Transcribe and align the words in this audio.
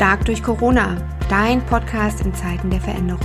Stark 0.00 0.24
durch 0.24 0.42
Corona, 0.42 0.96
dein 1.28 1.60
Podcast 1.66 2.24
in 2.24 2.34
Zeiten 2.34 2.70
der 2.70 2.80
Veränderung. 2.80 3.20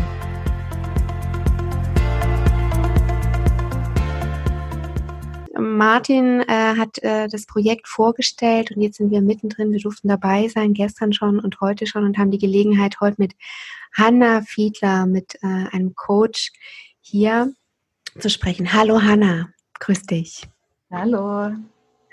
Martin 5.58 6.42
äh, 6.42 6.76
hat 6.76 6.98
äh, 7.02 7.30
das 7.30 7.46
Projekt 7.46 7.88
vorgestellt 7.88 8.72
und 8.72 8.82
jetzt 8.82 8.98
sind 8.98 9.10
wir 9.10 9.22
mittendrin. 9.22 9.72
Wir 9.72 9.80
durften 9.80 10.10
dabei 10.10 10.50
sein, 10.50 10.74
gestern 10.74 11.14
schon 11.14 11.40
und 11.40 11.62
heute 11.62 11.88
schon 11.88 12.04
und 12.04 12.18
haben 12.18 12.32
die 12.32 12.40
Gelegenheit, 12.40 13.00
heute 13.00 13.22
mit 13.22 13.36
Hanna 13.94 14.42
Fiedler, 14.42 15.06
mit 15.06 15.36
äh, 15.36 15.70
einem 15.72 15.96
Coach 15.96 16.52
hier 17.00 17.54
zu 18.20 18.30
sprechen. 18.30 18.74
Hallo 18.74 19.02
Hanna, 19.02 19.48
grüß 19.80 20.02
dich. 20.02 20.46
Hallo. 20.92 21.54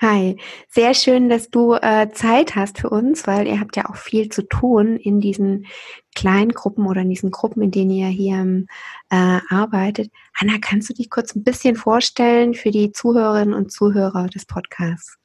Hi, 0.03 0.37
sehr 0.69 0.95
schön, 0.95 1.29
dass 1.29 1.49
du 1.49 1.75
äh, 1.75 2.11
Zeit 2.11 2.57
hast 2.57 2.81
für 2.81 2.91
uns, 2.91 3.29
weil 3.29 3.47
ihr 3.47 3.61
habt 3.61 3.77
ja 3.77 3.89
auch 3.89 3.95
viel 3.95 4.31
zu 4.31 4.43
tun 4.43 4.97
in 4.97 5.21
diesen 5.21 5.67
kleinen 6.17 6.51
Gruppen 6.51 6.89
oder 6.89 7.03
in 7.03 7.09
diesen 7.09 7.31
Gruppen, 7.31 7.63
in 7.63 7.71
denen 7.71 7.93
ihr 7.93 8.09
hier 8.09 8.65
äh, 9.11 9.39
arbeitet. 9.49 10.11
Hanna, 10.35 10.55
kannst 10.61 10.91
du 10.91 10.95
dich 10.95 11.09
kurz 11.09 11.37
ein 11.37 11.45
bisschen 11.45 11.77
vorstellen 11.77 12.55
für 12.55 12.73
die 12.73 12.91
Zuhörerinnen 12.91 13.55
und 13.55 13.71
Zuhörer 13.71 14.27
des 14.27 14.45
Podcasts? 14.45 15.19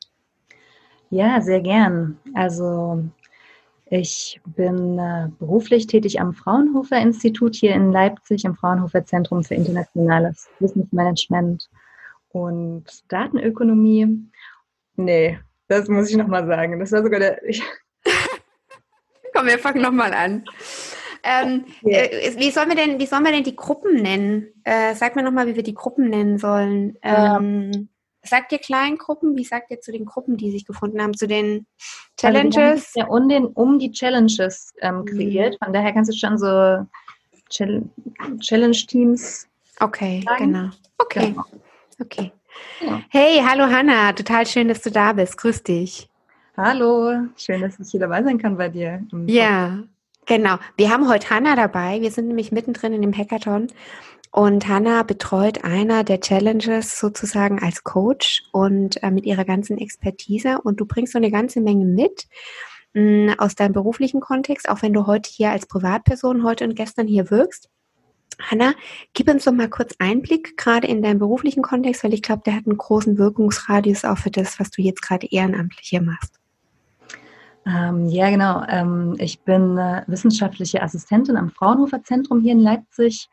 Ja, 1.09 1.41
sehr 1.41 1.62
gern. 1.62 2.20
Also 2.36 3.03
ich 3.88 4.39
bin 4.45 5.00
äh, 5.00 5.30
beruflich 5.39 5.88
tätig 5.88 6.22
am 6.22 6.36
Fraunhofer 6.36 7.02
Institut 7.02 7.55
hier 7.55 7.73
in 7.73 7.91
Leipzig, 7.91 8.45
im 8.45 8.53
Fraunhofer 8.53 9.03
Zentrum 9.03 9.44
für 9.44 9.55
internationales 9.55 10.48
Wissensmanagement 10.59 11.67
und 12.30 12.84
Datenökonomie 13.08 14.30
Nee, 14.97 15.39
das 15.67 15.87
muss 15.87 16.09
ich 16.09 16.17
nochmal 16.17 16.45
sagen. 16.45 16.80
Das 16.80 16.91
war 16.91 17.03
sogar 17.03 17.19
der. 17.19 17.39
Komm, 19.33 19.45
wir 19.45 19.59
fangen 19.59 19.81
nochmal 19.81 20.13
an. 20.13 20.44
Ähm, 21.23 21.66
yeah. 21.83 22.03
äh, 22.03 22.35
wie, 22.38 22.52
sollen 22.52 22.69
wir 22.69 22.75
denn, 22.75 22.99
wie 22.99 23.05
sollen 23.05 23.23
wir 23.23 23.31
denn 23.31 23.44
die 23.44 23.55
Gruppen 23.55 24.02
nennen? 24.02 24.47
Äh, 24.63 24.95
sag 24.95 25.16
mir 25.16 25.23
nochmal, 25.23 25.47
wie 25.47 25.55
wir 25.55 25.63
die 25.63 25.73
Gruppen 25.73 26.09
nennen 26.09 26.38
sollen. 26.38 26.97
Ähm, 27.02 27.89
sagt 28.23 28.52
ihr 28.52 28.59
Kleingruppen? 28.59 29.35
Wie 29.35 29.44
sagt 29.44 29.72
ihr 29.72 29.81
zu 29.81 29.91
den 29.91 30.05
Gruppen, 30.05 30.38
die 30.38 30.52
sich 30.52 30.66
gefunden 30.66 31.02
haben? 31.02 31.16
Zu 31.16 31.27
den 31.27 31.67
Challenges? 32.17 32.95
Also 32.95 33.00
ja 33.00 33.07
um, 33.07 33.27
den, 33.29 33.45
um 33.45 33.79
die 33.79 33.91
Challenges 33.91 34.73
ähm, 34.81 35.05
kreiert. 35.05 35.53
Mhm. 35.53 35.66
Von 35.66 35.73
daher 35.73 35.94
kannst 35.94 36.11
du 36.11 36.17
schon 36.17 36.38
so 36.38 36.85
Challenge-Teams. 37.50 39.47
Okay, 39.79 40.23
sagen. 40.25 40.53
genau. 40.53 40.69
Okay. 40.97 41.31
Genau. 41.31 41.45
Okay. 42.00 42.31
Hey, 43.09 43.41
hallo 43.44 43.66
Hanna, 43.66 44.13
total 44.13 44.45
schön, 44.45 44.67
dass 44.67 44.81
du 44.81 44.91
da 44.91 45.13
bist. 45.13 45.38
Grüß 45.38 45.63
dich. 45.63 46.09
Hallo, 46.55 47.27
schön, 47.36 47.61
dass 47.61 47.80
ich 47.80 47.91
hier 47.91 48.00
dabei 48.00 48.23
sein 48.23 48.38
kann 48.38 48.58
bei 48.58 48.69
dir. 48.69 49.03
Ja, 49.27 49.80
genau. 50.25 50.58
Wir 50.75 50.89
haben 50.89 51.08
heute 51.08 51.30
Hanna 51.30 51.55
dabei. 51.55 52.02
Wir 52.02 52.11
sind 52.11 52.28
nämlich 52.28 52.52
mittendrin 52.52 52.94
in 52.94 53.02
dem 53.02 53.16
Hackathon 53.16 53.67
und 54.31 54.67
Hanna 54.67 55.03
betreut 55.03 55.63
einer 55.63 56.03
der 56.03 56.19
Challenges 56.19 57.00
sozusagen 57.00 57.59
als 57.59 57.83
Coach 57.83 58.44
und 58.52 59.02
äh, 59.02 59.11
mit 59.11 59.25
ihrer 59.25 59.45
ganzen 59.45 59.78
Expertise 59.78 60.59
und 60.61 60.80
du 60.80 60.85
bringst 60.85 61.13
so 61.13 61.17
eine 61.17 61.31
ganze 61.31 61.61
Menge 61.61 61.85
mit 61.85 62.28
mh, 62.94 63.02
mm, 63.02 63.39
aus 63.39 63.55
deinem 63.55 63.73
beruflichen 63.73 64.19
Kontext, 64.19 64.69
auch 64.69 64.81
wenn 64.81 64.94
du 64.94 65.08
heute 65.08 65.30
hier 65.30 65.52
als 65.52 65.66
Privatperson 65.66 66.44
heute 66.44 66.66
und 66.66 66.75
gestern 66.75 67.08
hier 67.08 67.31
wirkst. 67.31 67.69
Hanna, 68.39 68.73
gib 69.13 69.30
uns 69.30 69.45
doch 69.45 69.52
mal 69.52 69.69
kurz 69.69 69.95
Einblick, 69.99 70.57
gerade 70.57 70.88
in 70.88 71.02
deinem 71.02 71.19
beruflichen 71.19 71.63
Kontext, 71.63 72.03
weil 72.03 72.13
ich 72.13 72.21
glaube, 72.21 72.44
der 72.45 72.55
hat 72.55 72.67
einen 72.67 72.77
großen 72.77 73.17
Wirkungsradius 73.17 74.05
auch 74.05 74.17
für 74.17 74.29
das, 74.29 74.59
was 74.59 74.69
du 74.69 74.81
jetzt 74.81 75.02
gerade 75.02 75.27
ehrenamtlich 75.29 75.89
hier 75.89 76.02
machst. 76.02 76.39
Ähm, 77.66 78.07
ja, 78.07 78.29
genau. 78.29 78.63
Ähm, 78.69 79.16
ich 79.17 79.41
bin 79.41 79.77
äh, 79.77 80.03
wissenschaftliche 80.07 80.81
Assistentin 80.81 81.35
am 81.35 81.50
Fraunhofer 81.50 82.03
Zentrum 82.03 82.41
hier 82.41 82.53
in 82.53 82.59
Leipzig 82.59 83.28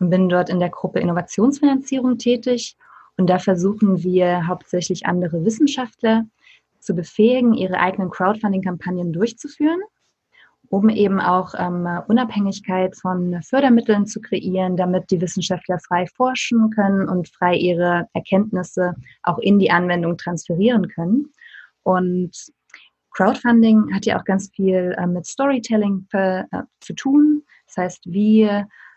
und 0.00 0.10
bin 0.10 0.28
dort 0.28 0.48
in 0.48 0.58
der 0.58 0.70
Gruppe 0.70 1.00
Innovationsfinanzierung 1.00 2.18
tätig. 2.18 2.76
Und 3.16 3.30
da 3.30 3.38
versuchen 3.38 4.02
wir 4.02 4.46
hauptsächlich 4.46 5.06
andere 5.06 5.44
Wissenschaftler 5.44 6.24
zu 6.80 6.94
befähigen, 6.94 7.54
ihre 7.54 7.78
eigenen 7.78 8.10
Crowdfunding-Kampagnen 8.10 9.12
durchzuführen 9.12 9.80
um 10.70 10.88
eben 10.88 11.20
auch 11.20 11.54
ähm, 11.58 11.88
Unabhängigkeit 12.08 12.96
von 12.96 13.40
Fördermitteln 13.42 14.06
zu 14.06 14.20
kreieren, 14.20 14.76
damit 14.76 15.10
die 15.10 15.20
Wissenschaftler 15.20 15.78
frei 15.78 16.06
forschen 16.16 16.70
können 16.70 17.08
und 17.08 17.28
frei 17.28 17.54
ihre 17.54 18.08
Erkenntnisse 18.12 18.94
auch 19.22 19.38
in 19.38 19.58
die 19.58 19.70
Anwendung 19.70 20.16
transferieren 20.16 20.88
können. 20.88 21.32
Und 21.82 22.32
Crowdfunding 23.10 23.94
hat 23.94 24.06
ja 24.06 24.18
auch 24.18 24.24
ganz 24.24 24.50
viel 24.54 24.94
äh, 24.98 25.06
mit 25.06 25.26
Storytelling 25.26 26.06
für, 26.10 26.46
äh, 26.50 26.62
zu 26.80 26.94
tun. 26.94 27.42
Das 27.66 27.76
heißt, 27.76 28.06
wie 28.06 28.50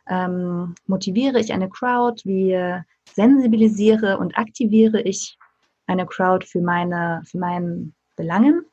ähm, 0.10 0.76
motiviere 0.88 1.40
ich 1.40 1.54
eine 1.54 1.70
Crowd, 1.70 2.22
wie 2.26 2.58
sensibilisiere 3.14 4.18
und 4.18 4.38
aktiviere 4.38 5.02
ich 5.02 5.38
eine 5.88 6.06
Crowd 6.06 6.46
für 6.46 6.62
meine, 6.62 7.22
für 7.26 7.38
meinen 7.38 7.96
Belangen. 8.16 8.66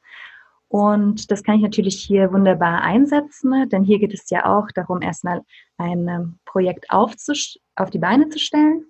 Und 0.69 1.31
das 1.31 1.43
kann 1.43 1.57
ich 1.57 1.63
natürlich 1.63 1.97
hier 1.97 2.33
wunderbar 2.33 2.83
einsetzen, 2.83 3.51
ne? 3.51 3.69
denn 3.69 3.85
hier 3.85 3.99
geht 3.99 4.13
es 4.13 4.29
ja 4.31 4.47
auch 4.47 4.67
darum, 4.75 5.01
erstmal 5.01 5.43
ein 5.79 6.09
ähm, 6.09 6.39
Projekt 6.45 6.91
auf 6.91 7.15
die 7.93 7.99
Beine 7.99 8.29
zu 8.31 8.39
stellen, 8.39 8.85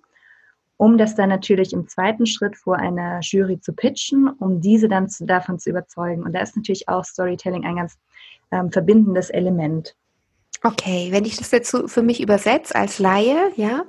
um 0.77 0.97
das 0.97 1.15
dann 1.15 1.29
natürlich 1.29 1.73
im 1.73 1.87
zweiten 1.87 2.25
Schritt 2.25 2.55
vor 2.55 2.77
einer 2.77 3.19
Jury 3.21 3.59
zu 3.59 3.73
pitchen, 3.73 4.27
um 4.27 4.59
diese 4.59 4.87
dann 4.87 5.07
zu, 5.07 5.25
davon 5.25 5.59
zu 5.59 5.69
überzeugen. 5.69 6.23
Und 6.23 6.33
da 6.33 6.41
ist 6.41 6.55
natürlich 6.55 6.89
auch 6.89 7.05
Storytelling 7.05 7.63
ein 7.63 7.75
ganz 7.75 7.97
ähm, 8.51 8.71
verbindendes 8.71 9.29
Element. 9.29 9.95
Okay, 10.63 11.09
wenn 11.11 11.25
ich 11.25 11.37
das 11.37 11.51
jetzt 11.51 11.77
für 11.85 12.01
mich 12.01 12.21
übersetze 12.21 12.73
als 12.75 12.97
Laie, 12.97 13.51
ja, 13.55 13.83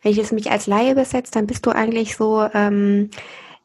wenn 0.00 0.12
ich 0.12 0.18
es 0.18 0.32
mich 0.32 0.50
als 0.50 0.66
Laie 0.66 0.92
übersetze, 0.92 1.32
dann 1.32 1.46
bist 1.46 1.66
du 1.66 1.70
eigentlich 1.70 2.16
so 2.16 2.48
ähm, 2.54 3.10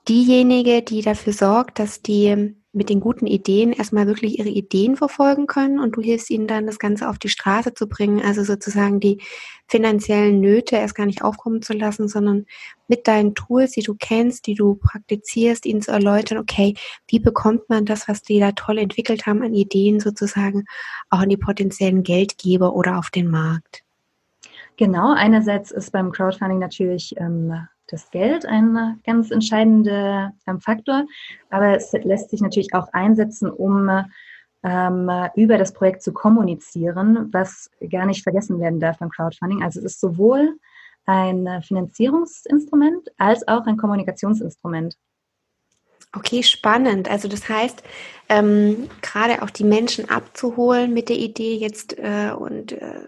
diejenige, 0.09 0.81
die 0.81 1.01
dafür 1.01 1.31
sorgt, 1.31 1.79
dass 1.79 2.01
die 2.01 2.58
mit 2.71 2.89
den 2.89 2.99
guten 2.99 3.25
Ideen 3.25 3.71
erstmal 3.73 4.05
wirklich 4.05 4.37
ihre 4.37 4.49
Ideen 4.49 4.95
verfolgen 4.95 5.47
können 5.47 5.79
und 5.79 5.95
du 5.95 6.01
hilfst 6.01 6.29
ihnen 6.29 6.45
dann, 6.45 6.67
das 6.67 6.77
Ganze 6.77 7.09
auf 7.09 7.17
die 7.17 7.29
Straße 7.29 7.73
zu 7.73 7.87
bringen, 7.87 8.21
also 8.21 8.43
sozusagen 8.43 8.99
die 8.99 9.21
finanziellen 9.67 10.39
Nöte 10.39 10.75
erst 10.75 10.93
gar 10.93 11.07
nicht 11.07 11.23
aufkommen 11.23 11.63
zu 11.63 11.73
lassen, 11.73 12.07
sondern 12.07 12.45
mit 12.87 13.07
deinen 13.07 13.33
Tools, 13.33 13.71
die 13.71 13.81
du 13.81 13.95
kennst, 13.99 14.45
die 14.45 14.53
du 14.53 14.75
praktizierst, 14.75 15.65
ihnen 15.65 15.81
zu 15.81 15.91
erläutern, 15.91 16.37
okay, 16.37 16.75
wie 17.07 17.19
bekommt 17.19 17.69
man 17.69 17.85
das, 17.85 18.07
was 18.07 18.21
die 18.21 18.39
da 18.39 18.51
toll 18.51 18.77
entwickelt 18.77 19.25
haben 19.25 19.41
an 19.41 19.53
Ideen 19.55 19.99
sozusagen 19.99 20.65
auch 21.09 21.19
an 21.19 21.29
die 21.29 21.37
potenziellen 21.37 22.03
Geldgeber 22.03 22.75
oder 22.75 22.99
auf 22.99 23.09
den 23.09 23.29
Markt? 23.29 23.83
Genau, 24.77 25.13
einerseits 25.13 25.71
ist 25.71 25.91
beim 25.91 26.11
Crowdfunding 26.11 26.59
natürlich 26.59 27.15
ähm, 27.17 27.67
das 27.89 28.09
Geld 28.11 28.45
ein 28.45 28.99
ganz 29.05 29.31
entscheidender 29.31 30.33
ähm, 30.47 30.61
Faktor, 30.61 31.05
aber 31.49 31.75
es 31.75 31.91
lässt 31.91 32.29
sich 32.29 32.41
natürlich 32.41 32.73
auch 32.73 32.87
einsetzen, 32.93 33.49
um 33.49 33.89
ähm, 34.63 35.11
über 35.35 35.57
das 35.57 35.73
Projekt 35.73 36.03
zu 36.03 36.13
kommunizieren, 36.13 37.29
was 37.31 37.69
gar 37.89 38.05
nicht 38.05 38.23
vergessen 38.23 38.59
werden 38.59 38.79
darf 38.79 38.99
beim 38.99 39.09
Crowdfunding. 39.09 39.63
Also 39.63 39.79
es 39.79 39.85
ist 39.85 40.01
sowohl 40.01 40.57
ein 41.05 41.61
Finanzierungsinstrument 41.63 43.09
als 43.17 43.47
auch 43.47 43.65
ein 43.65 43.77
Kommunikationsinstrument. 43.77 44.95
Okay, 46.15 46.41
spannend. 46.41 47.09
Also 47.09 47.27
das 47.27 47.47
heißt, 47.47 47.83
ähm, 48.29 48.89
gerade 49.01 49.41
auch 49.43 49.49
die 49.49 49.63
Menschen 49.63 50.09
abzuholen 50.09 50.93
mit 50.93 51.09
der 51.09 51.17
Idee 51.17 51.55
jetzt 51.55 51.97
äh, 51.99 52.31
und 52.37 52.71
äh, 52.71 53.01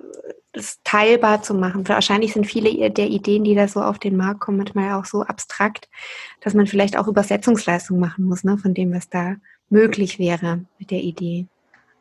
das 0.53 0.79
teilbar 0.84 1.41
zu 1.41 1.53
machen. 1.53 1.88
Wahrscheinlich 1.88 2.34
sind 2.34 2.45
viele 2.45 2.91
der 2.91 3.07
Ideen, 3.07 3.44
die 3.44 3.56
da 3.56 3.67
so 3.67 3.81
auf 3.81 4.00
den 4.00 4.17
Markt 4.17 4.41
kommen, 4.41 4.57
manchmal 4.57 4.94
auch 4.94 5.06
so 5.06 5.22
abstrakt, 5.23 5.90
dass 6.41 6.53
man 6.53 6.67
vielleicht 6.67 6.97
auch 6.97 7.07
Übersetzungsleistung 7.07 7.99
machen 7.99 8.25
muss, 8.25 8.43
ne, 8.43 8.58
von 8.58 8.73
dem, 8.73 8.93
was 8.93 9.09
da 9.09 9.35
möglich 9.70 10.20
wäre 10.20 10.66
mit 10.78 10.91
der 10.91 11.02
Idee. 11.02 11.47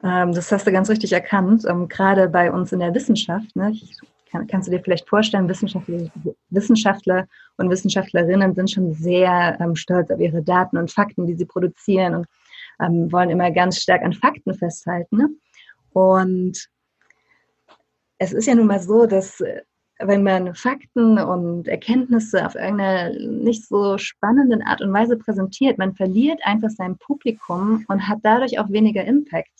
Ähm, 0.02 0.32
das 0.32 0.50
hast 0.50 0.66
du 0.66 0.72
ganz 0.72 0.90
richtig 0.90 1.12
erkannt. 1.12 1.64
Ähm, 1.66 1.88
gerade 1.88 2.28
bei 2.28 2.50
uns 2.50 2.72
in 2.72 2.80
der 2.80 2.94
Wissenschaft, 2.94 3.54
ne, 3.54 3.70
ich, 3.72 3.96
kann, 4.30 4.46
kannst 4.46 4.68
du 4.68 4.72
dir 4.72 4.82
vielleicht 4.82 5.08
vorstellen, 5.08 5.48
Wissenschaftler, 5.48 6.10
Wissenschaftler 6.50 7.26
und 7.56 7.70
Wissenschaftlerinnen 7.70 8.54
sind 8.54 8.70
schon 8.70 8.92
sehr 8.94 9.58
ähm, 9.60 9.76
stolz 9.76 10.10
auf 10.10 10.20
ihre 10.20 10.42
Daten 10.42 10.76
und 10.76 10.90
Fakten, 10.90 11.26
die 11.26 11.34
sie 11.34 11.44
produzieren 11.44 12.14
und 12.14 12.26
ähm, 12.80 13.10
wollen 13.12 13.30
immer 13.30 13.50
ganz 13.50 13.80
stark 13.80 14.02
an 14.02 14.12
Fakten 14.12 14.54
festhalten. 14.54 15.16
Ne? 15.16 15.28
Und 15.92 16.68
es 18.18 18.32
ist 18.32 18.46
ja 18.46 18.54
nun 18.54 18.66
mal 18.66 18.80
so, 18.80 19.06
dass 19.06 19.40
äh, 19.40 19.62
wenn 20.02 20.22
man 20.22 20.54
Fakten 20.54 21.18
und 21.18 21.68
Erkenntnisse 21.68 22.46
auf 22.46 22.54
irgendeine 22.54 23.18
nicht 23.20 23.66
so 23.66 23.98
spannende 23.98 24.64
Art 24.64 24.80
und 24.80 24.92
Weise 24.92 25.16
präsentiert, 25.16 25.78
man 25.78 25.94
verliert 25.94 26.40
einfach 26.44 26.70
sein 26.70 26.96
Publikum 26.96 27.84
und 27.88 28.08
hat 28.08 28.20
dadurch 28.22 28.58
auch 28.58 28.70
weniger 28.70 29.04
Impact. 29.04 29.59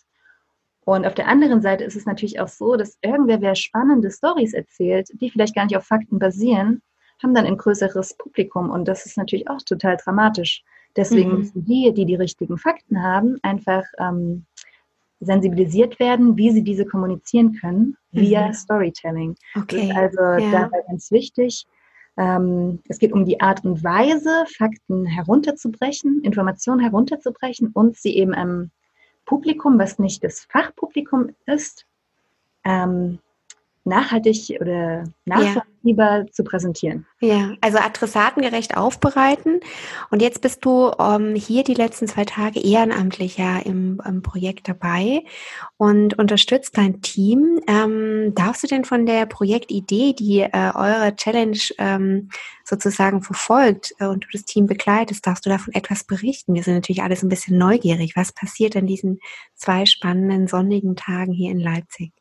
Und 0.91 1.07
auf 1.07 1.15
der 1.15 1.29
anderen 1.29 1.63
Seite 1.63 1.85
ist 1.85 1.95
es 1.95 2.05
natürlich 2.05 2.41
auch 2.41 2.49
so, 2.49 2.75
dass 2.75 2.99
irgendwer, 3.01 3.41
wer 3.41 3.55
spannende 3.55 4.11
Stories 4.11 4.55
erzählt, 4.55 5.09
die 5.21 5.31
vielleicht 5.31 5.55
gar 5.55 5.65
nicht 5.65 5.77
auf 5.77 5.85
Fakten 5.85 6.19
basieren, 6.19 6.83
haben 7.23 7.33
dann 7.33 7.47
ein 7.47 7.57
größeres 7.57 8.15
Publikum. 8.15 8.71
Und 8.71 8.89
das 8.89 9.07
ist 9.07 9.17
natürlich 9.17 9.49
auch 9.49 9.63
total 9.63 9.97
dramatisch. 10.03 10.65
Deswegen 10.97 11.31
mhm. 11.31 11.39
müssen 11.39 11.65
die, 11.65 11.93
die 11.95 12.07
die 12.07 12.17
richtigen 12.17 12.59
Fakten 12.59 13.01
haben, 13.01 13.39
einfach 13.43 13.85
ähm, 14.01 14.47
sensibilisiert 15.21 16.01
werden, 16.01 16.37
wie 16.37 16.51
sie 16.51 16.65
diese 16.65 16.85
kommunizieren 16.85 17.53
können 17.53 17.97
via 18.11 18.49
mhm. 18.49 18.53
Storytelling. 18.53 19.37
Okay. 19.55 19.93
Das 19.95 20.11
ist 20.13 20.19
also 20.19 20.45
ja. 20.45 20.51
dabei 20.51 20.83
ganz 20.89 21.13
wichtig. 21.13 21.67
Ähm, 22.17 22.81
es 22.89 22.99
geht 22.99 23.13
um 23.13 23.25
die 23.25 23.41
Art 23.41 23.65
und 23.65 23.85
Weise, 23.85 24.45
Fakten 24.59 25.07
herunterzubrechen, 25.07 26.21
Informationen 26.25 26.81
herunterzubrechen 26.81 27.71
und 27.75 27.97
sie 27.97 28.17
eben 28.17 28.35
einem 28.35 28.73
Publikum, 29.31 29.79
was 29.79 30.01
nicht 30.01 30.25
das 30.25 30.41
Fachpublikum 30.41 31.37
ist, 31.47 31.87
ähm, 32.65 33.21
nachhaltig 33.91 34.57
oder 34.61 35.05
nachvollziehbar 35.27 36.21
ja. 36.21 36.27
zu 36.33 36.43
präsentieren. 36.45 37.07
Ja, 37.21 37.53
also 37.61 37.79
adressatengerecht 37.79 38.77
aufbereiten. 38.77 39.61
Und 40.11 40.23
jetzt 40.23 40.41
bist 40.41 40.65
du 40.65 40.93
ähm, 40.99 41.35
hier 41.35 41.65
die 41.65 41.75
letzten 41.75 42.07
zwei 42.09 42.25
Tage 42.25 42.61
ehrenamtlich 42.61 43.37
ja 43.37 43.59
im, 43.59 44.01
im 44.07 44.23
Projekt 44.23 44.69
dabei 44.69 45.23
und 45.77 46.19
unterstützt 46.19 46.79
dein 46.79 47.03
Team. 47.03 47.61
Ähm, 47.67 48.33
darfst 48.35 48.63
du 48.63 48.67
denn 48.67 48.85
von 48.87 49.05
der 49.05 49.27
Projektidee, 49.27 50.15
die 50.15 50.41
äh, 50.41 50.73
eure 50.75 51.15
Challenge 51.17 51.59
ähm, 51.79 52.31
sozusagen 52.65 53.23
verfolgt 53.23 53.93
äh, 53.99 54.07
und 54.07 54.25
du 54.25 54.29
das 54.33 54.45
Team 54.45 54.67
begleitest, 54.67 55.27
darfst 55.27 55.45
du 55.45 55.51
davon 55.51 55.75
etwas 55.75 56.05
berichten? 56.05 56.55
Wir 56.55 56.63
sind 56.63 56.75
natürlich 56.75 57.03
alles 57.03 57.23
ein 57.23 57.29
bisschen 57.29 57.59
neugierig. 57.59 58.15
Was 58.17 58.33
passiert 58.33 58.77
an 58.77 58.87
diesen 58.87 59.21
zwei 59.55 59.85
spannenden 59.85 60.47
sonnigen 60.47 60.97
Tagen 60.97 61.33
hier 61.33 61.51
in 61.51 61.61
Leipzig? 61.61 62.13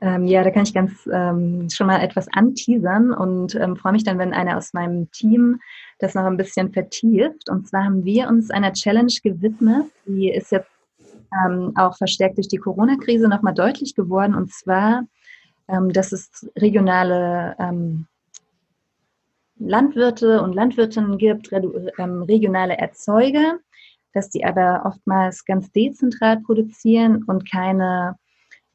Ähm, 0.00 0.26
ja, 0.26 0.44
da 0.44 0.50
kann 0.50 0.62
ich 0.62 0.74
ganz 0.74 1.08
ähm, 1.12 1.68
schon 1.70 1.88
mal 1.88 2.00
etwas 2.00 2.28
anteasern 2.32 3.12
und 3.12 3.56
ähm, 3.56 3.76
freue 3.76 3.92
mich 3.92 4.04
dann, 4.04 4.18
wenn 4.18 4.32
einer 4.32 4.56
aus 4.56 4.72
meinem 4.72 5.10
Team 5.10 5.60
das 5.98 6.14
noch 6.14 6.24
ein 6.24 6.36
bisschen 6.36 6.72
vertieft. 6.72 7.50
Und 7.50 7.66
zwar 7.68 7.84
haben 7.84 8.04
wir 8.04 8.28
uns 8.28 8.50
einer 8.50 8.72
Challenge 8.72 9.12
gewidmet, 9.22 9.86
die 10.06 10.30
ist 10.30 10.52
jetzt 10.52 10.70
ähm, 11.44 11.72
auch 11.76 11.96
verstärkt 11.96 12.38
durch 12.38 12.48
die 12.48 12.58
Corona-Krise 12.58 13.28
nochmal 13.28 13.54
deutlich 13.54 13.96
geworden. 13.96 14.34
Und 14.36 14.52
zwar, 14.52 15.04
ähm, 15.66 15.92
dass 15.92 16.12
es 16.12 16.48
regionale 16.56 17.56
ähm, 17.58 18.06
Landwirte 19.58 20.40
und 20.42 20.54
Landwirtinnen 20.54 21.18
gibt, 21.18 21.50
regionale 21.50 22.78
Erzeuger, 22.78 23.58
dass 24.12 24.30
die 24.30 24.44
aber 24.44 24.82
oftmals 24.84 25.44
ganz 25.44 25.72
dezentral 25.72 26.40
produzieren 26.40 27.24
und 27.24 27.50
keine 27.50 28.16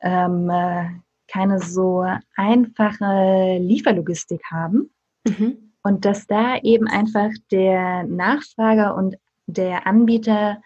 ähm, 0.01 0.49
äh, 0.49 0.89
keine 1.27 1.59
so 1.59 2.05
einfache 2.35 3.57
Lieferlogistik 3.59 4.41
haben. 4.51 4.91
Mhm. 5.27 5.73
Und 5.83 6.05
dass 6.05 6.27
da 6.27 6.57
eben 6.59 6.87
einfach 6.87 7.29
der 7.51 8.03
Nachfrager 8.03 8.95
und 8.95 9.15
der 9.47 9.85
Anbieter, 9.85 10.61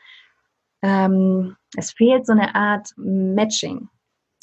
ähm, 0.84 1.56
es 1.76 1.92
fehlt 1.92 2.26
so 2.26 2.34
eine 2.34 2.54
Art 2.56 2.90
Matching. 2.98 3.90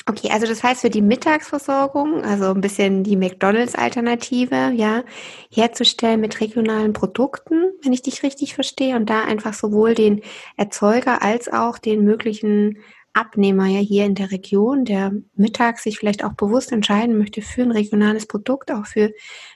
Okay, 0.06 0.28
also 0.30 0.46
das 0.46 0.62
heißt 0.62 0.82
für 0.82 0.90
die 0.90 1.00
Mittagsversorgung, 1.00 2.22
also 2.24 2.50
ein 2.50 2.60
bisschen 2.60 3.04
die 3.04 3.16
McDonalds-Alternative, 3.16 4.72
ja, 4.74 5.02
herzustellen 5.50 6.20
mit 6.20 6.42
regionalen 6.42 6.92
Produkten, 6.92 7.72
wenn 7.82 7.94
ich 7.94 8.02
dich 8.02 8.22
richtig 8.22 8.54
verstehe, 8.54 8.96
und 8.96 9.08
da 9.08 9.24
einfach 9.24 9.54
sowohl 9.54 9.94
den 9.94 10.20
Erzeuger 10.58 11.22
als 11.22 11.50
auch 11.50 11.78
den 11.78 12.04
möglichen 12.04 12.80
Abnehmer 13.14 13.66
ja 13.66 13.78
hier 13.78 14.04
in 14.04 14.14
der 14.14 14.30
Region, 14.30 14.84
der 14.84 15.12
mittags 15.34 15.84
sich 15.84 15.98
vielleicht 15.98 16.24
auch 16.24 16.34
bewusst 16.34 16.72
entscheiden 16.72 17.16
möchte 17.16 17.42
für 17.42 17.62
ein 17.62 17.70
regionales 17.70 18.26
Produkt, 18.26 18.70
auch 18.70 18.86
für 18.86 19.12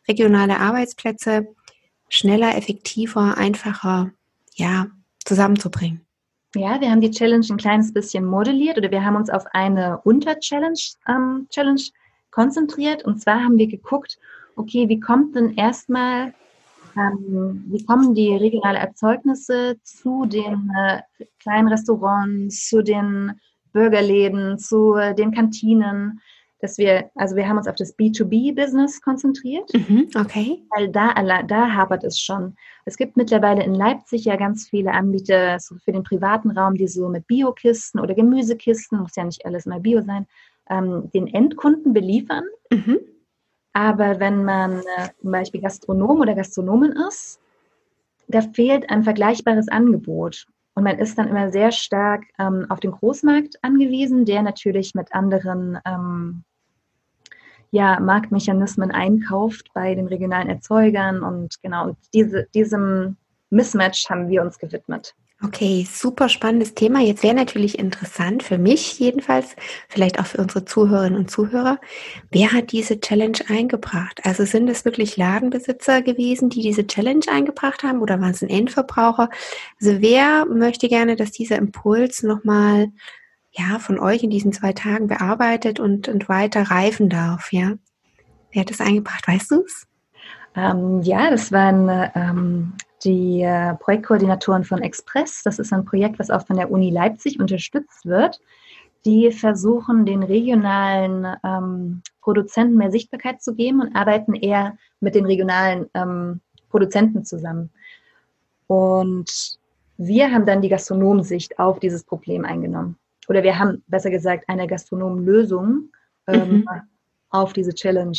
regionale 0.06 0.58
Arbeitsplätze, 0.58 1.48
schneller, 2.08 2.56
effektiver, 2.56 3.36
einfacher, 3.36 4.12
ja, 4.54 4.86
zusammenzubringen. 5.24 6.06
Ja, 6.54 6.80
wir 6.80 6.90
haben 6.90 7.02
die 7.02 7.10
Challenge 7.10 7.44
ein 7.50 7.58
kleines 7.58 7.92
bisschen 7.92 8.24
modelliert 8.24 8.78
oder 8.78 8.90
wir 8.90 9.04
haben 9.04 9.16
uns 9.16 9.28
auf 9.28 9.44
eine 9.52 10.00
Unter-Challenge 10.04 10.78
ähm, 11.06 11.46
Challenge 11.50 11.82
konzentriert. 12.30 13.04
Und 13.04 13.20
zwar 13.20 13.42
haben 13.42 13.58
wir 13.58 13.66
geguckt, 13.66 14.18
okay, 14.56 14.88
wie 14.88 14.98
kommt 14.98 15.36
denn 15.36 15.54
erstmal, 15.56 16.32
ähm, 16.96 17.64
wie 17.68 17.84
kommen 17.84 18.14
die 18.14 18.34
regionalen 18.34 18.80
Erzeugnisse 18.80 19.76
zu 19.82 20.24
den 20.24 20.72
äh, 20.74 21.02
kleinen 21.38 21.68
Restaurants, 21.68 22.68
zu 22.68 22.82
den 22.82 23.38
Bürgerläden, 23.72 24.58
zu 24.58 24.94
den 25.16 25.32
Kantinen, 25.32 26.20
dass 26.60 26.76
wir, 26.76 27.10
also 27.14 27.36
wir 27.36 27.48
haben 27.48 27.58
uns 27.58 27.68
auf 27.68 27.76
das 27.76 27.96
B2B-Business 27.96 29.00
konzentriert. 29.00 29.70
Mhm, 29.72 30.08
okay. 30.16 30.64
Weil 30.74 30.88
da, 30.90 31.14
da 31.42 31.72
hapert 31.72 32.04
es 32.04 32.18
schon. 32.18 32.56
Es 32.84 32.96
gibt 32.96 33.16
mittlerweile 33.16 33.62
in 33.62 33.74
Leipzig 33.74 34.24
ja 34.24 34.36
ganz 34.36 34.68
viele 34.68 34.92
Anbieter 34.92 35.60
so 35.60 35.76
für 35.76 35.92
den 35.92 36.02
privaten 36.02 36.50
Raum, 36.50 36.74
die 36.74 36.88
so 36.88 37.08
mit 37.08 37.26
Biokisten 37.26 38.00
oder 38.00 38.14
Gemüsekisten, 38.14 38.98
muss 39.00 39.16
ja 39.16 39.24
nicht 39.24 39.46
alles 39.46 39.66
mal 39.66 39.80
Bio 39.80 40.02
sein, 40.02 40.26
ähm, 40.68 41.10
den 41.14 41.28
Endkunden 41.28 41.92
beliefern. 41.92 42.44
Mhm. 42.72 42.98
Aber 43.72 44.18
wenn 44.18 44.44
man 44.44 44.80
äh, 44.80 45.08
zum 45.20 45.30
Beispiel 45.30 45.60
Gastronom 45.60 46.20
oder 46.20 46.34
Gastronomin 46.34 46.92
ist, 47.08 47.40
da 48.26 48.42
fehlt 48.42 48.90
ein 48.90 49.04
vergleichbares 49.04 49.68
Angebot. 49.68 50.46
Und 50.78 50.84
man 50.84 51.00
ist 51.00 51.18
dann 51.18 51.26
immer 51.26 51.50
sehr 51.50 51.72
stark 51.72 52.22
ähm, 52.38 52.66
auf 52.68 52.78
den 52.78 52.92
Großmarkt 52.92 53.56
angewiesen, 53.62 54.24
der 54.24 54.42
natürlich 54.42 54.94
mit 54.94 55.12
anderen 55.12 55.76
ähm, 55.84 56.44
ja, 57.72 57.98
Marktmechanismen 57.98 58.92
einkauft 58.92 59.70
bei 59.74 59.96
den 59.96 60.06
regionalen 60.06 60.48
Erzeugern. 60.48 61.24
Und 61.24 61.60
genau 61.62 61.96
diese, 62.14 62.46
diesem 62.54 63.16
Mismatch 63.50 64.08
haben 64.08 64.28
wir 64.28 64.40
uns 64.40 64.56
gewidmet. 64.60 65.16
Okay, 65.40 65.86
super 65.88 66.28
spannendes 66.28 66.74
Thema. 66.74 67.00
Jetzt 67.00 67.22
wäre 67.22 67.34
natürlich 67.34 67.78
interessant, 67.78 68.42
für 68.42 68.58
mich 68.58 68.98
jedenfalls, 68.98 69.54
vielleicht 69.88 70.18
auch 70.18 70.26
für 70.26 70.38
unsere 70.38 70.64
Zuhörerinnen 70.64 71.16
und 71.16 71.30
Zuhörer, 71.30 71.78
wer 72.32 72.52
hat 72.52 72.72
diese 72.72 72.98
Challenge 73.00 73.38
eingebracht? 73.48 74.20
Also 74.24 74.44
sind 74.44 74.68
es 74.68 74.84
wirklich 74.84 75.16
Ladenbesitzer 75.16 76.02
gewesen, 76.02 76.50
die 76.50 76.62
diese 76.62 76.88
Challenge 76.88 77.24
eingebracht 77.30 77.84
haben 77.84 78.02
oder 78.02 78.20
waren 78.20 78.32
es 78.32 78.42
ein 78.42 78.50
Endverbraucher? 78.50 79.30
Also 79.80 80.00
wer 80.00 80.44
möchte 80.46 80.88
gerne, 80.88 81.14
dass 81.14 81.30
dieser 81.30 81.56
Impuls 81.56 82.24
nochmal 82.24 82.88
ja, 83.52 83.78
von 83.78 84.00
euch 84.00 84.24
in 84.24 84.30
diesen 84.30 84.52
zwei 84.52 84.72
Tagen 84.72 85.06
bearbeitet 85.06 85.78
und, 85.78 86.08
und 86.08 86.28
weiter 86.28 86.62
reifen 86.62 87.08
darf, 87.08 87.52
ja? 87.52 87.74
Wer 88.50 88.62
hat 88.62 88.70
das 88.70 88.80
eingebracht? 88.80 89.28
Weißt 89.28 89.52
du 89.52 89.62
es? 89.64 89.87
Ähm, 90.54 91.02
ja, 91.02 91.30
das 91.30 91.52
waren 91.52 92.10
ähm, 92.14 92.72
die 93.04 93.42
äh, 93.42 93.74
Projektkoordinatoren 93.74 94.64
von 94.64 94.82
Express. 94.82 95.42
Das 95.44 95.58
ist 95.58 95.72
ein 95.72 95.84
Projekt, 95.84 96.18
was 96.18 96.30
auch 96.30 96.46
von 96.46 96.56
der 96.56 96.70
Uni 96.70 96.90
Leipzig 96.90 97.38
unterstützt 97.38 98.06
wird. 98.06 98.40
Die 99.04 99.30
versuchen, 99.30 100.04
den 100.04 100.22
regionalen 100.22 101.26
ähm, 101.44 102.02
Produzenten 102.20 102.76
mehr 102.76 102.90
Sichtbarkeit 102.90 103.40
zu 103.40 103.54
geben 103.54 103.80
und 103.80 103.94
arbeiten 103.94 104.34
eher 104.34 104.76
mit 105.00 105.14
den 105.14 105.24
regionalen 105.24 105.88
ähm, 105.94 106.40
Produzenten 106.68 107.24
zusammen. 107.24 107.70
Und 108.66 109.58
wir 109.96 110.30
haben 110.30 110.46
dann 110.46 110.62
die 110.62 110.68
Gastronomensicht 110.68 111.58
auf 111.58 111.78
dieses 111.80 112.04
Problem 112.04 112.44
eingenommen. 112.44 112.96
Oder 113.28 113.42
wir 113.42 113.58
haben, 113.58 113.82
besser 113.86 114.10
gesagt, 114.10 114.48
eine 114.48 114.66
Gastronomenlösung 114.66 115.90
ähm, 116.26 116.50
mhm. 116.50 116.68
auf 117.30 117.52
diese 117.52 117.74
Challenge 117.74 118.18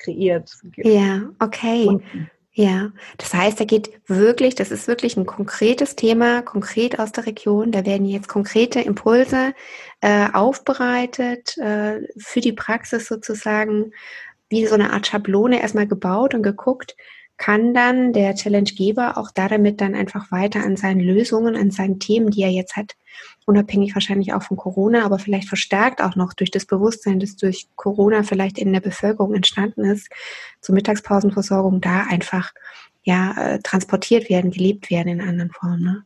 kreiert. 0.00 0.50
Ja, 0.76 1.30
okay. 1.38 1.86
Und 1.86 2.02
ja, 2.52 2.90
das 3.16 3.32
heißt, 3.32 3.60
da 3.60 3.64
geht 3.64 3.90
wirklich, 4.06 4.56
das 4.56 4.72
ist 4.72 4.88
wirklich 4.88 5.16
ein 5.16 5.24
konkretes 5.24 5.94
Thema, 5.94 6.42
konkret 6.42 6.98
aus 6.98 7.12
der 7.12 7.26
Region. 7.26 7.70
Da 7.70 7.86
werden 7.86 8.06
jetzt 8.06 8.28
konkrete 8.28 8.80
Impulse 8.80 9.54
äh, 10.00 10.28
aufbereitet, 10.32 11.56
äh, 11.58 12.00
für 12.18 12.40
die 12.40 12.52
Praxis 12.52 13.06
sozusagen, 13.06 13.92
wie 14.48 14.66
so 14.66 14.74
eine 14.74 14.92
Art 14.92 15.06
Schablone 15.06 15.62
erstmal 15.62 15.86
gebaut 15.86 16.34
und 16.34 16.42
geguckt, 16.42 16.96
kann 17.40 17.72
dann 17.72 18.12
der 18.12 18.34
Challenge-Geber 18.34 19.16
auch 19.16 19.30
damit 19.34 19.80
dann 19.80 19.94
einfach 19.94 20.30
weiter 20.30 20.62
an 20.62 20.76
seinen 20.76 21.00
Lösungen, 21.00 21.56
an 21.56 21.70
seinen 21.70 21.98
Themen, 21.98 22.30
die 22.30 22.42
er 22.42 22.50
jetzt 22.50 22.76
hat, 22.76 22.96
unabhängig 23.46 23.94
wahrscheinlich 23.94 24.34
auch 24.34 24.42
von 24.42 24.58
Corona, 24.58 25.06
aber 25.06 25.18
vielleicht 25.18 25.48
verstärkt 25.48 26.02
auch 26.02 26.16
noch 26.16 26.34
durch 26.34 26.50
das 26.50 26.66
Bewusstsein, 26.66 27.18
das 27.18 27.36
durch 27.36 27.68
Corona 27.76 28.24
vielleicht 28.24 28.58
in 28.58 28.74
der 28.74 28.80
Bevölkerung 28.80 29.32
entstanden 29.32 29.86
ist, 29.86 30.10
zur 30.60 30.74
Mittagspausenversorgung 30.74 31.80
da 31.80 32.04
einfach 32.10 32.52
ja 33.04 33.32
äh, 33.38 33.58
transportiert 33.60 34.28
werden, 34.28 34.50
gelebt 34.50 34.90
werden 34.90 35.08
in 35.08 35.22
anderen 35.22 35.50
Formen. 35.50 35.82
Ne? 35.82 36.04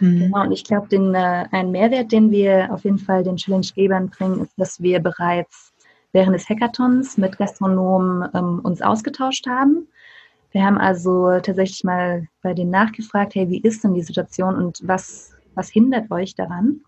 Mhm. 0.00 0.20
Genau, 0.20 0.40
und 0.40 0.52
ich 0.52 0.64
glaube, 0.64 0.88
den, 0.88 1.14
äh, 1.14 1.44
ein 1.50 1.70
Mehrwert, 1.70 2.12
den 2.12 2.30
wir 2.30 2.72
auf 2.72 2.84
jeden 2.84 2.98
Fall 2.98 3.22
den 3.24 3.36
Challenge-Gebern 3.36 4.08
bringen, 4.08 4.40
ist, 4.40 4.54
dass 4.56 4.80
wir 4.80 5.00
bereits 5.00 5.74
während 6.12 6.34
des 6.34 6.48
Hackathons 6.48 7.18
mit 7.18 7.36
Gastronomen 7.36 8.26
ähm, 8.34 8.60
uns 8.60 8.80
ausgetauscht 8.80 9.46
haben 9.46 9.86
wir 10.52 10.64
haben 10.64 10.78
also 10.78 11.40
tatsächlich 11.40 11.82
mal 11.82 12.28
bei 12.42 12.54
denen 12.54 12.70
nachgefragt, 12.70 13.34
hey, 13.34 13.48
wie 13.48 13.62
ist 13.62 13.82
denn 13.84 13.94
die 13.94 14.02
Situation 14.02 14.54
und 14.54 14.80
was, 14.84 15.34
was 15.54 15.70
hindert 15.70 16.10
euch 16.10 16.34
daran? 16.34 16.80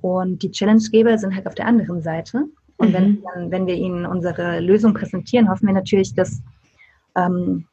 Und 0.00 0.42
die 0.42 0.50
Challenge-Geber 0.50 1.18
sind 1.18 1.34
halt 1.34 1.46
auf 1.46 1.54
der 1.54 1.66
anderen 1.66 2.00
Seite. 2.00 2.44
Und 2.76 2.90
mhm. 2.90 3.22
wenn, 3.34 3.50
wenn 3.50 3.66
wir 3.66 3.74
ihnen 3.74 4.06
unsere 4.06 4.60
Lösung 4.60 4.94
präsentieren, 4.94 5.50
hoffen 5.50 5.66
wir 5.66 5.74
natürlich, 5.74 6.14
dass, 6.14 6.42
ähm, 7.16 7.66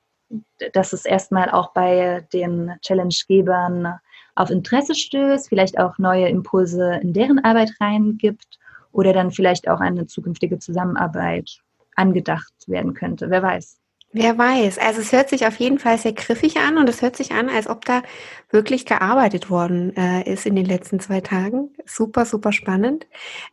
dass 0.73 0.93
es 0.93 1.05
erstmal 1.05 1.49
auch 1.49 1.73
bei 1.73 2.25
den 2.33 2.73
Challenge-Gebern 2.81 3.99
auf 4.35 4.49
Interesse 4.49 4.95
stößt, 4.95 5.49
vielleicht 5.49 5.79
auch 5.79 5.97
neue 5.97 6.27
Impulse 6.27 6.99
in 7.01 7.13
deren 7.13 7.39
Arbeit 7.39 7.71
reingibt 7.79 8.59
oder 8.91 9.13
dann 9.13 9.31
vielleicht 9.31 9.67
auch 9.69 9.79
eine 9.79 10.07
zukünftige 10.07 10.59
Zusammenarbeit 10.59 11.59
angedacht 11.95 12.53
werden 12.67 12.93
könnte. 12.93 13.29
Wer 13.29 13.43
weiß. 13.43 13.78
Wer 14.11 14.35
weiß. 14.39 14.79
Also 14.79 15.01
es 15.01 15.11
hört 15.11 15.29
sich 15.29 15.45
auf 15.45 15.57
jeden 15.57 15.77
Fall 15.77 15.99
sehr 15.99 16.13
griffig 16.13 16.57
an 16.57 16.79
und 16.79 16.89
es 16.89 17.03
hört 17.03 17.15
sich 17.15 17.31
an, 17.31 17.47
als 17.47 17.67
ob 17.69 17.85
da 17.85 18.01
wirklich 18.49 18.87
gearbeitet 18.87 19.51
worden 19.51 19.95
äh, 19.95 20.27
ist 20.27 20.47
in 20.47 20.55
den 20.55 20.65
letzten 20.65 20.99
zwei 20.99 21.21
Tagen. 21.21 21.75
Super, 21.85 22.25
super 22.25 22.51
spannend. 22.51 23.05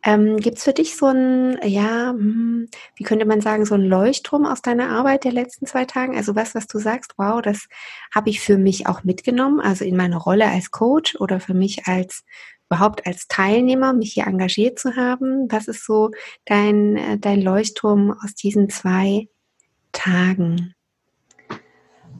Ähm, 0.03 0.37
Gibt 0.37 0.57
es 0.57 0.63
für 0.63 0.73
dich 0.73 0.97
so 0.97 1.05
ein, 1.05 1.59
ja, 1.63 2.09
hm, 2.09 2.69
wie 2.95 3.03
könnte 3.03 3.25
man 3.25 3.39
sagen, 3.39 3.65
so 3.65 3.75
ein 3.75 3.83
Leuchtturm 3.83 4.47
aus 4.47 4.63
deiner 4.63 4.89
Arbeit 4.89 5.25
der 5.25 5.31
letzten 5.31 5.67
zwei 5.67 5.85
Tagen? 5.85 6.17
Also 6.17 6.35
was, 6.35 6.55
was 6.55 6.65
du 6.65 6.79
sagst, 6.79 7.13
wow, 7.17 7.39
das 7.39 7.67
habe 8.13 8.31
ich 8.31 8.39
für 8.39 8.57
mich 8.57 8.87
auch 8.87 9.03
mitgenommen, 9.03 9.59
also 9.59 9.85
in 9.85 9.95
meiner 9.95 10.17
Rolle 10.17 10.47
als 10.47 10.71
Coach 10.71 11.17
oder 11.19 11.39
für 11.39 11.53
mich 11.53 11.85
als 11.85 12.23
überhaupt 12.67 13.05
als 13.05 13.27
Teilnehmer, 13.27 13.93
mich 13.93 14.13
hier 14.13 14.25
engagiert 14.25 14.79
zu 14.79 14.95
haben. 14.95 15.45
Was 15.51 15.67
ist 15.67 15.85
so 15.85 16.09
dein, 16.45 16.97
äh, 16.97 17.19
dein 17.19 17.41
Leuchtturm 17.43 18.15
aus 18.23 18.33
diesen 18.33 18.69
zwei 18.69 19.27
Tagen? 19.91 20.73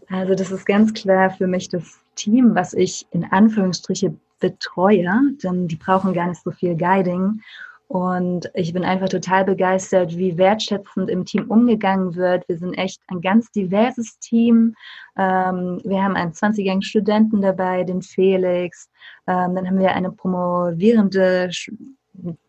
Also 0.09 0.35
das 0.35 0.51
ist 0.51 0.65
ganz 0.65 0.93
klar 0.93 1.29
für 1.29 1.47
mich 1.47 1.69
das 1.69 1.99
Team, 2.15 2.55
was 2.55 2.73
ich 2.73 3.05
in 3.11 3.25
Anführungsstriche 3.25 4.15
betreue, 4.39 5.09
denn 5.43 5.67
die 5.67 5.75
brauchen 5.75 6.13
gar 6.13 6.27
nicht 6.27 6.41
so 6.43 6.51
viel 6.51 6.75
Guiding. 6.75 7.41
Und 7.87 8.51
ich 8.53 8.73
bin 8.73 8.83
einfach 8.83 9.07
total 9.07 9.45
begeistert, 9.45 10.17
wie 10.17 10.37
wertschätzend 10.37 11.09
im 11.09 11.23
Team 11.23 11.49
umgegangen 11.49 12.15
wird. 12.15 12.47
Wir 12.49 12.57
sind 12.57 12.73
echt 12.73 13.01
ein 13.07 13.21
ganz 13.21 13.49
diverses 13.51 14.19
Team. 14.19 14.75
Ähm, 15.17 15.79
wir 15.85 16.03
haben 16.03 16.17
einen 16.17 16.33
20-jährigen 16.33 16.81
Studenten 16.81 17.41
dabei, 17.41 17.85
den 17.85 18.01
Felix. 18.01 18.89
Ähm, 19.25 19.55
dann 19.55 19.65
haben 19.65 19.79
wir 19.79 19.93
eine 19.93 20.11
promovierende 20.11 21.49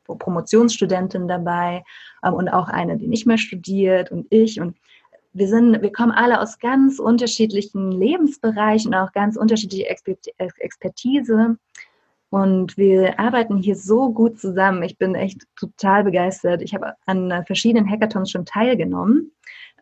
Promotionsstudentin 0.06 1.28
dabei 1.28 1.84
ähm, 2.25 2.34
und 2.34 2.48
auch 2.48 2.68
eine, 2.68 2.96
die 2.96 3.06
nicht 3.06 3.26
mehr 3.26 3.38
studiert 3.38 4.10
und 4.10 4.26
ich. 4.30 4.60
Und 4.60 4.76
wir 5.38 5.49
sind, 5.49 5.80
wir 5.80 5.92
kommen 5.92 6.12
alle 6.12 6.40
aus 6.40 6.59
ganz 6.59 6.99
unterschiedlichen 6.99 7.92
Lebensbereichen, 7.92 8.95
auch 8.95 9.12
ganz 9.12 9.37
unterschiedliche 9.37 9.87
Expertise. 9.88 11.57
Und 12.30 12.76
wir 12.76 13.18
arbeiten 13.18 13.57
hier 13.57 13.76
so 13.76 14.11
gut 14.12 14.38
zusammen. 14.38 14.83
Ich 14.83 14.99
bin 14.99 15.14
echt 15.14 15.42
total 15.57 16.04
begeistert. 16.04 16.61
Ich 16.61 16.75
habe 16.75 16.95
an 17.07 17.45
verschiedenen 17.47 17.88
Hackathons 17.88 18.30
schon 18.30 18.45
teilgenommen, 18.45 19.33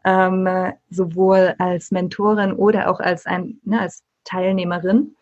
ähm, 0.05 0.49
sowohl 0.91 1.55
als 1.59 1.91
Mentorin 1.91 2.53
oder 2.53 2.89
auch 2.91 3.01
als, 3.01 3.27
ein, 3.27 3.59
ne, 3.65 3.81
als 3.81 4.05
Teilnehmerin. 4.25 5.17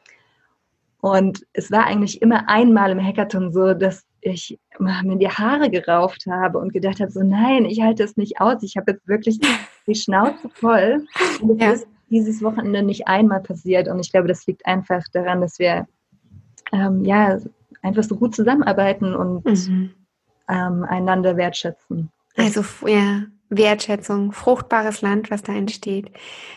Und 1.00 1.46
es 1.52 1.70
war 1.70 1.86
eigentlich 1.86 2.20
immer 2.22 2.48
einmal 2.48 2.90
im 2.90 3.02
Hackathon 3.02 3.52
so, 3.52 3.74
dass 3.74 4.04
ich 4.24 4.58
mir 4.78 5.16
die 5.16 5.28
Haare 5.28 5.70
gerauft 5.70 6.24
habe 6.28 6.58
und 6.58 6.72
gedacht 6.72 7.00
habe, 7.00 7.10
so 7.10 7.22
nein, 7.22 7.66
ich 7.66 7.82
halte 7.82 8.02
es 8.02 8.16
nicht 8.16 8.40
aus. 8.40 8.62
Ich 8.62 8.76
habe 8.76 8.92
jetzt 8.92 9.06
wirklich 9.06 9.38
die 9.86 9.94
Schnauze 9.94 10.48
voll. 10.54 11.04
Und 11.40 11.60
das 11.60 11.66
ja. 11.66 11.72
ist 11.74 11.86
dieses 12.10 12.42
Wochenende 12.42 12.82
nicht 12.82 13.06
einmal 13.06 13.40
passiert. 13.40 13.88
Und 13.88 14.00
ich 14.00 14.10
glaube, 14.10 14.28
das 14.28 14.46
liegt 14.46 14.64
einfach 14.66 15.02
daran, 15.12 15.40
dass 15.40 15.58
wir 15.58 15.86
ähm, 16.72 17.04
ja 17.04 17.38
einfach 17.82 18.02
so 18.02 18.16
gut 18.16 18.34
zusammenarbeiten 18.34 19.14
und 19.14 19.44
mhm. 19.44 19.90
ähm, 20.48 20.84
einander 20.84 21.36
wertschätzen. 21.36 22.10
Also 22.36 22.64
ja, 22.86 23.22
Wertschätzung, 23.56 24.32
fruchtbares 24.32 25.02
Land, 25.02 25.30
was 25.30 25.42
da 25.42 25.52
entsteht. 25.52 26.10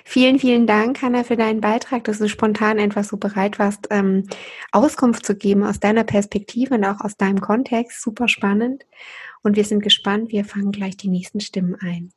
Vielen, 0.04 0.40
vielen 0.40 0.68
Dank, 0.68 1.02
Hanna, 1.02 1.24
für 1.24 1.38
deinen 1.38 1.62
Beitrag, 1.62 2.04
dass 2.06 2.20
du 2.20 2.28
spontan 2.30 2.80
einfach 2.80 3.04
so 3.04 3.18
bereit 3.18 3.60
warst, 3.60 3.88
ähm, 3.90 4.28
Auskunft 4.72 5.26
zu 5.26 5.36
geben 5.36 5.64
aus 5.64 5.80
deiner 5.80 6.04
Perspektive 6.04 6.76
und 6.76 6.86
auch 6.86 7.02
aus 7.02 7.18
deinem 7.18 7.42
Kontext. 7.42 8.02
Super 8.02 8.28
spannend. 8.28 8.86
Und 9.44 9.56
wir 9.56 9.64
sind 9.64 9.82
gespannt. 9.82 10.32
Wir 10.32 10.46
fangen 10.46 10.72
gleich 10.72 10.98
die 10.98 11.10
nächsten 11.10 11.40
Stimmen 11.40 11.76
ein. 11.80 12.12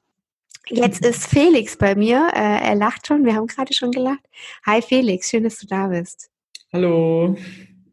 Jetzt 0.68 1.04
ist 1.04 1.26
Felix 1.26 1.76
bei 1.76 1.94
mir. 1.94 2.28
Äh, 2.34 2.68
er 2.68 2.74
lacht 2.74 3.06
schon. 3.06 3.24
Wir 3.24 3.34
haben 3.34 3.46
gerade 3.46 3.72
schon 3.74 3.90
gelacht. 3.90 4.20
Hi 4.66 4.82
Felix, 4.82 5.28
schön, 5.28 5.44
dass 5.44 5.58
du 5.58 5.66
da 5.66 5.88
bist. 5.88 6.30
Hallo. 6.72 7.36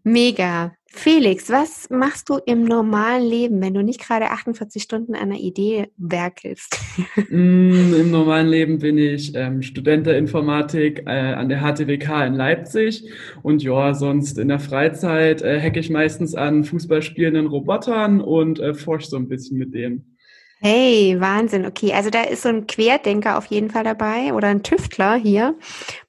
Mega. 0.03 0.73
Felix, 0.97 1.51
was 1.51 1.91
machst 1.91 2.27
du 2.27 2.39
im 2.47 2.63
normalen 2.63 3.23
Leben, 3.23 3.61
wenn 3.61 3.75
du 3.75 3.83
nicht 3.83 4.01
gerade 4.01 4.31
48 4.31 4.81
Stunden 4.81 5.13
an 5.13 5.31
einer 5.31 5.39
Idee 5.39 5.89
werkelst? 5.97 6.77
Mm, 7.29 7.93
Im 7.93 8.11
normalen 8.11 8.47
Leben 8.47 8.79
bin 8.79 8.97
ich 8.97 9.35
ähm, 9.35 9.61
Student 9.61 10.07
der 10.07 10.17
Informatik 10.17 11.03
äh, 11.05 11.09
an 11.09 11.49
der 11.49 11.59
HTWK 11.59 12.25
in 12.25 12.35
Leipzig 12.35 13.03
und 13.43 13.61
ja, 13.61 13.93
sonst 13.93 14.37
in 14.37 14.47
der 14.47 14.59
Freizeit 14.59 15.41
äh, 15.41 15.61
hacke 15.61 15.79
ich 15.79 15.89
meistens 15.89 16.35
an 16.35 16.63
Fußballspielenden 16.63 17.47
Robotern 17.47 18.21
und 18.21 18.59
äh, 18.59 18.73
forsche 18.73 19.07
so 19.07 19.17
ein 19.17 19.27
bisschen 19.27 19.57
mit 19.57 19.73
denen. 19.73 20.15
Hey, 20.59 21.15
Wahnsinn. 21.19 21.65
Okay, 21.65 21.93
also 21.93 22.09
da 22.09 22.23
ist 22.23 22.43
so 22.43 22.49
ein 22.49 22.65
Querdenker 22.65 23.37
auf 23.37 23.45
jeden 23.47 23.69
Fall 23.69 23.83
dabei 23.83 24.33
oder 24.33 24.47
ein 24.47 24.63
Tüftler 24.63 25.15
hier 25.15 25.55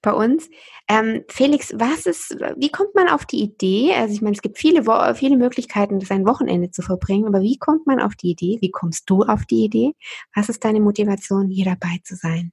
bei 0.00 0.12
uns. 0.12 0.48
Ähm, 0.90 1.24
Felix, 1.28 1.74
was 1.76 2.06
ist, 2.06 2.36
wie 2.56 2.70
kommt 2.70 2.94
man 2.94 3.08
auf 3.08 3.26
die 3.26 3.42
Idee? 3.42 3.92
Also 3.94 4.14
ich 4.14 4.22
meine, 4.22 4.34
es 4.34 4.42
gibt 4.42 4.56
viele, 4.56 4.82
viele 5.14 5.36
Möglichkeiten, 5.36 6.00
sein 6.00 6.26
Wochenende 6.26 6.70
zu 6.70 6.80
verbringen, 6.80 7.26
aber 7.26 7.42
wie 7.42 7.58
kommt 7.58 7.86
man 7.86 8.00
auf 8.00 8.16
die 8.16 8.30
Idee? 8.30 8.58
Wie 8.60 8.70
kommst 8.70 9.08
du 9.10 9.22
auf 9.22 9.44
die 9.44 9.64
Idee? 9.64 9.92
Was 10.34 10.48
ist 10.48 10.64
deine 10.64 10.80
Motivation, 10.80 11.50
hier 11.50 11.66
dabei 11.66 11.98
zu 12.04 12.16
sein? 12.16 12.52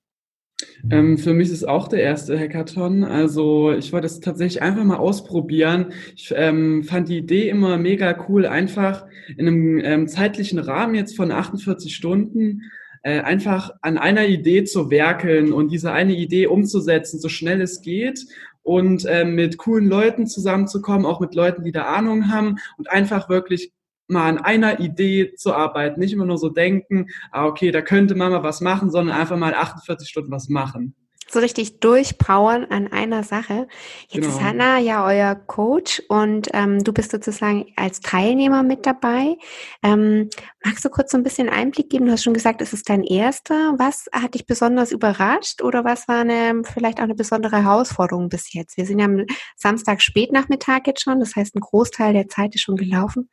Ähm, 0.89 1.17
für 1.17 1.33
mich 1.33 1.47
ist 1.47 1.53
es 1.53 1.63
auch 1.63 1.87
der 1.87 2.01
erste 2.01 2.37
Hackathon. 2.37 3.03
Also 3.03 3.71
ich 3.71 3.91
wollte 3.91 4.07
es 4.07 4.19
tatsächlich 4.19 4.61
einfach 4.61 4.83
mal 4.83 4.97
ausprobieren. 4.97 5.93
Ich 6.15 6.33
ähm, 6.35 6.83
fand 6.83 7.09
die 7.09 7.17
Idee 7.17 7.49
immer 7.49 7.77
mega 7.77 8.25
cool, 8.27 8.45
einfach 8.45 9.05
in 9.37 9.47
einem 9.47 9.79
ähm, 9.79 10.07
zeitlichen 10.07 10.59
Rahmen 10.59 10.95
jetzt 10.95 11.15
von 11.15 11.31
48 11.31 11.93
Stunden 11.93 12.63
äh, 13.05 13.19
einfach 13.19 13.69
an 13.81 13.99
einer 13.99 14.25
Idee 14.25 14.63
zu 14.63 14.89
werkeln 14.89 15.53
und 15.53 15.71
diese 15.71 15.91
eine 15.91 16.13
Idee 16.13 16.47
umzusetzen, 16.47 17.19
so 17.19 17.29
schnell 17.29 17.61
es 17.61 17.81
geht 17.81 18.25
und 18.63 19.05
äh, 19.05 19.25
mit 19.25 19.59
coolen 19.59 19.87
Leuten 19.87 20.25
zusammenzukommen, 20.25 21.05
auch 21.05 21.19
mit 21.19 21.35
Leuten, 21.35 21.63
die 21.63 21.71
da 21.71 21.83
Ahnung 21.83 22.31
haben 22.31 22.55
und 22.77 22.89
einfach 22.89 23.29
wirklich 23.29 23.71
mal 24.07 24.27
an 24.27 24.39
einer 24.39 24.79
Idee 24.79 25.35
zu 25.35 25.53
arbeiten. 25.53 25.99
Nicht 25.99 26.13
immer 26.13 26.25
nur 26.25 26.39
so 26.39 26.49
denken, 26.49 27.05
ah, 27.31 27.45
okay, 27.45 27.69
da 27.69 27.83
könnte 27.83 28.15
man 28.15 28.31
mal 28.31 28.41
was 28.41 28.59
machen, 28.59 28.89
sondern 28.89 29.15
einfach 29.15 29.37
mal 29.37 29.53
48 29.53 30.09
Stunden 30.09 30.31
was 30.31 30.49
machen 30.49 30.95
so 31.27 31.39
richtig 31.39 31.79
durchpowern 31.79 32.65
an 32.65 32.91
einer 32.91 33.23
Sache. 33.23 33.67
Jetzt 34.07 34.25
genau. 34.25 34.27
ist 34.27 34.41
Hanna 34.41 34.79
ja 34.79 35.05
euer 35.05 35.35
Coach 35.35 36.01
und 36.07 36.49
ähm, 36.53 36.83
du 36.83 36.93
bist 36.93 37.11
sozusagen 37.11 37.65
als 37.75 37.99
Teilnehmer 37.99 38.63
mit 38.63 38.85
dabei. 38.85 39.37
Ähm, 39.83 40.29
magst 40.63 40.85
du 40.85 40.89
kurz 40.89 41.11
so 41.11 41.17
ein 41.17 41.23
bisschen 41.23 41.49
Einblick 41.49 41.89
geben? 41.89 42.05
Du 42.05 42.11
hast 42.11 42.23
schon 42.23 42.33
gesagt, 42.33 42.61
es 42.61 42.73
ist 42.73 42.89
dein 42.89 43.03
erster. 43.03 43.73
Was 43.77 44.05
hat 44.11 44.35
dich 44.35 44.45
besonders 44.45 44.91
überrascht 44.91 45.61
oder 45.61 45.83
was 45.83 46.07
war 46.07 46.21
eine, 46.21 46.61
vielleicht 46.63 46.99
auch 46.99 47.03
eine 47.03 47.15
besondere 47.15 47.63
Herausforderung 47.63 48.29
bis 48.29 48.53
jetzt? 48.53 48.77
Wir 48.77 48.85
sind 48.85 48.99
ja 48.99 49.05
am 49.05 49.25
Samstag 49.55 50.01
Spätnachmittag 50.01 50.81
jetzt 50.85 51.03
schon, 51.03 51.19
das 51.19 51.35
heißt, 51.35 51.55
ein 51.55 51.61
Großteil 51.61 52.13
der 52.13 52.27
Zeit 52.27 52.55
ist 52.55 52.61
schon 52.61 52.75
gelaufen. 52.75 53.29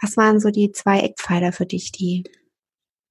Was 0.00 0.16
waren 0.16 0.40
so 0.40 0.50
die 0.50 0.72
zwei 0.72 1.00
Eckpfeiler 1.00 1.52
für 1.52 1.66
dich, 1.66 1.90
die 1.90 2.24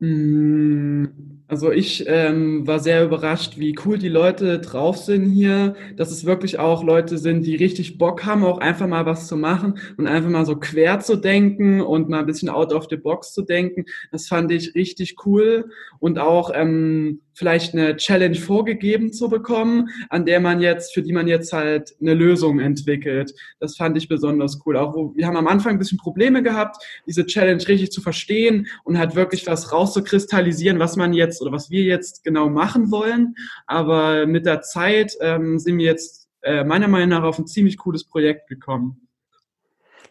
also 0.01 1.71
ich 1.71 2.03
ähm, 2.07 2.67
war 2.67 2.79
sehr 2.79 3.05
überrascht, 3.05 3.57
wie 3.57 3.75
cool 3.85 3.97
die 3.97 4.09
Leute 4.09 4.59
drauf 4.59 4.97
sind 4.97 5.29
hier, 5.29 5.75
dass 5.95 6.11
es 6.11 6.25
wirklich 6.25 6.59
auch 6.59 6.83
Leute 6.83 7.17
sind, 7.17 7.43
die 7.45 7.55
richtig 7.55 7.97
Bock 7.97 8.25
haben, 8.25 8.43
auch 8.43 8.57
einfach 8.57 8.87
mal 8.87 9.05
was 9.05 9.27
zu 9.27 9.37
machen 9.37 9.79
und 9.97 10.07
einfach 10.07 10.29
mal 10.29 10.45
so 10.45 10.57
quer 10.57 10.99
zu 10.99 11.15
denken 11.15 11.79
und 11.79 12.09
mal 12.09 12.19
ein 12.19 12.25
bisschen 12.25 12.49
out 12.49 12.73
of 12.73 12.87
the 12.89 12.97
box 12.97 13.31
zu 13.31 13.43
denken. 13.43 13.85
Das 14.11 14.27
fand 14.27 14.51
ich 14.51 14.75
richtig 14.75 15.15
cool 15.25 15.69
und 15.99 16.19
auch 16.19 16.51
ähm, 16.53 17.21
vielleicht 17.35 17.73
eine 17.73 17.97
Challenge 17.97 18.35
vorgegeben 18.35 19.13
zu 19.13 19.29
bekommen, 19.29 19.89
an 20.09 20.25
der 20.25 20.39
man 20.39 20.61
jetzt, 20.61 20.93
für 20.93 21.01
die 21.01 21.13
man 21.13 21.27
jetzt 21.27 21.53
halt 21.53 21.93
eine 22.01 22.13
Lösung 22.13 22.59
entwickelt. 22.59 23.33
Das 23.59 23.75
fand 23.75 23.97
ich 23.97 24.07
besonders 24.07 24.61
cool. 24.65 24.77
Auch 24.77 24.95
wo, 24.95 25.13
wir 25.15 25.27
haben 25.27 25.37
am 25.37 25.47
Anfang 25.47 25.73
ein 25.73 25.79
bisschen 25.79 25.97
Probleme 25.97 26.41
gehabt, 26.41 26.77
diese 27.05 27.25
Challenge 27.25 27.65
richtig 27.67 27.91
zu 27.91 28.01
verstehen 28.01 28.67
und 28.83 28.97
halt 28.97 29.15
wirklich 29.15 29.45
was 29.45 29.71
rauszukristallisieren, 29.71 30.79
was 30.79 30.95
man 30.95 31.13
jetzt 31.13 31.41
oder 31.41 31.51
was 31.51 31.69
wir 31.69 31.83
jetzt 31.83 32.23
genau 32.23 32.49
machen 32.49 32.89
wollen. 32.89 33.35
Aber 33.67 34.25
mit 34.25 34.45
der 34.45 34.61
Zeit 34.61 35.13
ähm, 35.19 35.59
sind 35.59 35.77
wir 35.77 35.85
jetzt 35.85 36.29
äh, 36.41 36.63
meiner 36.63 36.87
Meinung 36.87 37.09
nach 37.09 37.23
auf 37.23 37.37
ein 37.37 37.47
ziemlich 37.47 37.77
cooles 37.77 38.05
Projekt 38.05 38.47
gekommen. 38.47 39.05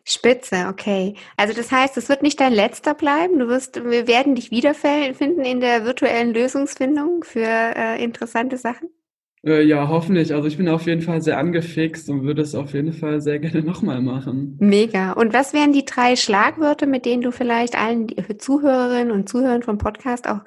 Spitze, 0.05 0.67
okay. 0.69 1.15
Also 1.37 1.55
das 1.55 1.73
heißt, 1.73 1.97
es 1.97 2.09
wird 2.11 2.23
nicht 2.23 2.39
dein 2.39 2.53
letzter 2.53 2.95
bleiben. 2.95 3.39
Du 3.39 3.49
wirst, 3.49 3.83
wir 3.83 4.07
werden 4.07 4.35
dich 4.35 4.51
wiederfinden 4.51 5.41
in 5.41 5.61
der 5.61 5.85
virtuellen 5.87 6.35
Lösungsfindung 6.35 7.25
für 7.25 7.41
äh, 7.41 8.03
interessante 8.03 8.59
Sachen. 8.59 8.91
Äh, 9.45 9.63
ja, 9.63 9.89
hoffentlich. 9.89 10.35
Also 10.35 10.49
ich 10.49 10.57
bin 10.57 10.69
auf 10.69 10.87
jeden 10.87 11.03
Fall 11.03 11.21
sehr 11.21 11.39
angefixt 11.39 12.09
und 12.09 12.23
würde 12.23 12.43
es 12.43 12.55
auf 12.55 12.73
jeden 12.73 12.93
Fall 12.93 13.21
sehr 13.21 13.39
gerne 13.39 13.63
nochmal 13.65 14.01
machen. 14.01 14.57
Mega. 14.61 15.13
Und 15.13 15.35
was 15.35 15.53
wären 15.53 15.73
die 15.73 15.85
drei 15.85 16.17
Schlagwörter, 16.17 16.87
mit 16.87 17.05
denen 17.05 17.23
du 17.23 17.31
vielleicht 17.31 17.79
allen 17.79 18.09
Zuhörerinnen 18.39 19.11
und 19.11 19.29
Zuhörern 19.29 19.63
vom 19.63 19.79
Podcast 19.79 20.29
auch 20.29 20.41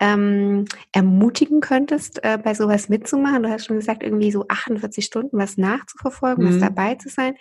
ähm, 0.00 0.64
ermutigen 0.90 1.60
könntest, 1.60 2.24
äh, 2.24 2.36
bei 2.42 2.54
sowas 2.54 2.88
mitzumachen? 2.88 3.44
Du 3.44 3.48
hast 3.48 3.66
schon 3.66 3.76
gesagt, 3.76 4.02
irgendwie 4.02 4.32
so 4.32 4.44
48 4.48 5.04
Stunden 5.04 5.38
was 5.38 5.56
nachzuverfolgen, 5.56 6.44
mhm. 6.44 6.48
was 6.48 6.58
dabei 6.58 6.96
zu 6.96 7.08
sein. 7.08 7.34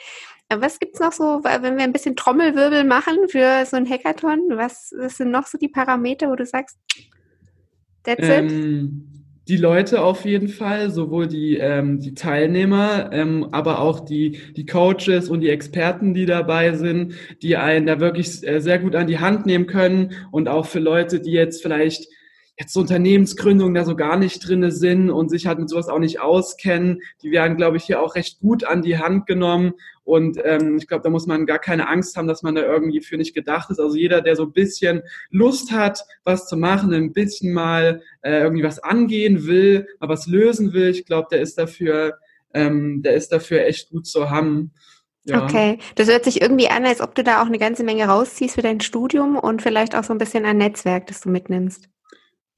Was 0.60 0.79
gibt's 0.79 1.00
noch 1.00 1.13
so, 1.13 1.41
wenn 1.43 1.77
wir 1.77 1.84
ein 1.84 1.93
bisschen 1.93 2.15
Trommelwirbel 2.15 2.84
machen 2.84 3.29
für 3.29 3.65
so 3.65 3.77
ein 3.77 3.89
Hackathon? 3.89 4.39
Was, 4.50 4.93
was 4.98 5.17
sind 5.17 5.31
noch 5.31 5.48
so 5.48 5.58
die 5.58 5.70
Parameter, 5.70 6.29
wo 6.29 6.36
du 6.36 6.46
sagst, 6.46 6.77
that's 8.03 8.27
ähm, 8.27 9.08
it? 9.08 9.12
die 9.48 9.58
Leute 9.58 10.01
auf 10.01 10.24
jeden 10.25 10.48
Fall, 10.48 10.91
sowohl 10.91 11.27
die, 11.27 11.58
ähm, 11.58 12.00
die 12.00 12.13
Teilnehmer, 12.13 13.10
ähm, 13.12 13.48
aber 13.51 13.79
auch 13.79 14.00
die, 14.00 14.39
die 14.55 14.65
Coaches 14.65 15.29
und 15.29 15.41
die 15.41 15.50
Experten, 15.50 16.13
die 16.13 16.25
dabei 16.25 16.74
sind, 16.74 17.15
die 17.41 17.58
einen 17.58 17.86
da 17.86 18.00
wirklich 18.00 18.48
äh, 18.48 18.60
sehr 18.62 18.79
gut 18.79 18.96
an 18.96 19.08
die 19.08 19.20
Hand 19.20 19.46
nehmen 19.46 19.67
können 19.67 20.13
und 20.31 20.48
auch 20.48 20.65
für 20.65 20.79
Leute, 20.79 21.20
die 21.20 21.31
jetzt 21.31 21.62
vielleicht 21.62 22.08
jetzt 22.58 22.75
Unternehmensgründungen 22.77 23.74
da 23.74 23.86
so 23.86 23.96
gar 23.96 24.17
nicht 24.17 24.48
drinne 24.48 24.72
sind 24.72 25.10
und 25.10 25.29
sich 25.29 25.48
halt 25.48 25.58
mit 25.58 25.70
sowas 25.70 25.88
auch 25.88 26.00
nicht 26.00 26.20
auskennen, 26.20 27.01
die 27.24 27.31
werden, 27.31 27.58
glaube 27.58 27.77
ich, 27.77 27.84
hier 27.84 28.01
auch 28.01 28.15
recht 28.15 28.39
gut 28.39 28.63
an 28.63 28.81
die 28.81 28.98
Hand 28.98 29.25
genommen. 29.25 29.74
Und 30.03 30.38
ähm, 30.43 30.77
ich 30.77 30.88
glaube, 30.88 31.03
da 31.03 31.10
muss 31.10 31.25
man 31.25 31.46
gar 31.46 31.60
keine 31.60 31.88
Angst 31.88 32.15
haben, 32.15 32.27
dass 32.27 32.43
man 32.43 32.55
da 32.55 32.62
irgendwie 32.62 33.01
für 33.01 33.17
nicht 33.17 33.34
gedacht 33.34 33.72
ist. 33.72 33.79
Also 33.79 33.96
jeder, 33.96 34.22
der 34.22 34.36
so 34.36 34.43
ein 34.43 34.53
bisschen 34.53 35.01
Lust 35.29 35.72
hat, 35.72 36.03
was 36.24 36.48
zu 36.48 36.58
machen, 36.58 36.93
ein 36.93 37.13
bisschen 37.13 37.53
mal 37.53 38.01
äh, 38.22 38.41
irgendwie 38.41 38.63
was 38.63 38.79
angehen 38.79 39.48
will, 39.48 39.88
mal 40.00 40.10
was 40.10 40.27
lösen 40.27 40.74
will, 40.74 40.89
ich 40.89 41.05
glaube, 41.05 41.29
der 41.31 41.41
ist 41.41 41.58
dafür, 41.58 42.20
ähm, 42.53 43.01
der 43.01 43.15
ist 43.15 43.31
dafür 43.31 43.65
echt 43.65 43.89
gut 43.89 44.05
zu 44.05 44.29
haben. 44.29 44.72
Ja. 45.24 45.43
Okay, 45.43 45.77
das 45.96 46.10
hört 46.10 46.25
sich 46.25 46.41
irgendwie 46.41 46.67
an, 46.67 46.84
als 46.86 47.00
ob 47.00 47.13
du 47.15 47.24
da 47.24 47.41
auch 47.41 47.46
eine 47.46 47.60
ganze 47.60 47.84
Menge 47.84 48.05
rausziehst 48.05 48.55
für 48.55 48.63
dein 48.63 48.81
Studium 48.81 49.38
und 49.38 49.62
vielleicht 49.62 49.96
auch 49.96 50.03
so 50.03 50.13
ein 50.13 50.17
bisschen 50.17 50.46
ein 50.46 50.58
Netzwerk, 50.58 51.08
das 51.08 51.22
du 51.22 51.29
mitnimmst. 51.29 51.89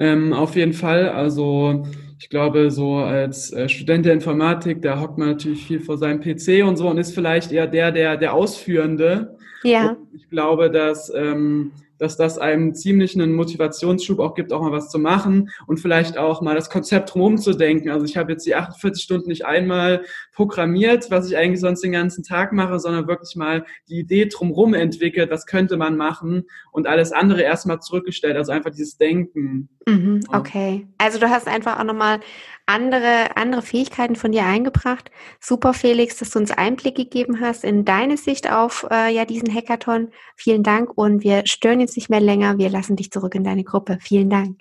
Ähm, 0.04 0.34
auf 0.34 0.58
jeden 0.58 0.74
Fall. 0.74 1.08
Also 1.08 1.88
ich 2.20 2.30
glaube, 2.30 2.72
so 2.72 2.96
als 2.98 3.54
äh, 3.54 3.70
Student 3.70 4.06
der 4.06 4.14
Informatik, 4.14 4.82
da 4.82 5.00
hockt 5.00 5.18
man 5.18 5.30
natürlich 5.30 5.66
viel 5.66 5.80
vor 5.80 5.98
seinem 5.98 6.20
PC 6.20 6.66
und 6.68 6.76
so 6.76 6.90
und 6.90 6.98
ist 6.98 7.14
vielleicht 7.14 7.54
eher 7.54 7.68
der, 7.68 7.92
der, 7.92 8.18
der 8.18 8.34
Ausführende. 8.34 9.38
Ja. 9.64 9.92
Und 9.92 10.14
ich 10.14 10.30
glaube, 10.30 10.70
dass 10.70 11.10
ähm, 11.16 11.72
dass 12.04 12.18
das 12.18 12.38
einem 12.38 12.76
ziemlich 12.76 13.16
einen 13.16 13.34
Motivationsschub 13.34 14.20
auch 14.20 14.36
gibt, 14.36 14.52
auch 14.52 14.62
mal 14.62 14.74
was 14.74 14.90
zu 14.90 15.00
machen 15.00 15.50
und 15.68 15.80
vielleicht 15.80 16.18
auch 16.18 16.42
mal 16.42 16.54
das 16.54 16.70
Konzept 16.70 17.16
drum 17.16 17.38
zu 17.38 17.54
denken. 17.54 17.90
Also 17.90 18.06
ich 18.06 18.18
habe 18.18 18.34
jetzt 18.34 18.46
die 18.46 18.56
48 18.56 19.02
Stunden 19.02 19.30
nicht 19.30 19.46
einmal 19.46 20.04
programmiert, 20.34 21.10
was 21.12 21.30
ich 21.30 21.38
eigentlich 21.38 21.62
sonst 21.62 21.82
den 21.82 21.94
ganzen 21.94 22.26
Tag 22.26 22.52
mache, 22.52 22.78
sondern 22.78 23.08
wirklich 23.08 23.38
mal 23.38 23.66
die 23.88 24.00
Idee 24.00 24.26
drumherum 24.26 24.74
entwickelt, 24.74 25.32
was 25.32 25.46
könnte 25.46 25.78
man 25.78 25.96
machen 25.96 26.44
und 26.74 26.88
alles 26.88 27.14
andere 27.14 27.42
erstmal 27.42 27.80
zurückgestellt. 27.80 28.36
Also 28.36 28.52
einfach 28.52 28.72
dieses 28.72 28.98
Denken. 28.98 29.70
Mhm, 29.88 30.26
okay. 30.28 30.86
Also 30.98 31.20
du 31.20 31.30
hast 31.30 31.48
einfach 31.48 31.80
auch 31.80 31.86
nochmal 31.86 32.20
andere, 32.66 33.36
andere 33.36 33.62
Fähigkeiten 33.62 34.16
von 34.16 34.32
dir 34.32 34.46
eingebracht. 34.46 35.12
Super, 35.40 35.74
Felix, 35.74 36.18
dass 36.18 36.30
du 36.32 36.40
uns 36.40 36.52
Einblick 36.52 36.96
gegeben 36.96 37.40
hast 37.42 37.64
in 37.64 37.86
deine 37.86 38.18
Sicht 38.18 38.52
auf 38.52 38.88
äh, 38.90 39.14
ja, 39.14 39.26
diesen 39.26 39.54
Hackathon. 39.54 40.12
Vielen 40.36 40.64
Dank 40.64 40.98
und 40.98 41.24
wir 41.24 41.46
stören 41.46 41.80
jetzt 41.80 41.96
nicht 41.96 42.10
mehr 42.10 42.22
länger. 42.22 42.58
Wir 42.58 42.70
lassen 42.70 42.96
dich 42.96 43.12
zurück 43.12 43.36
in 43.36 43.44
deine 43.44 43.64
Gruppe. 43.64 43.98
Vielen 44.00 44.30
Dank. 44.30 44.60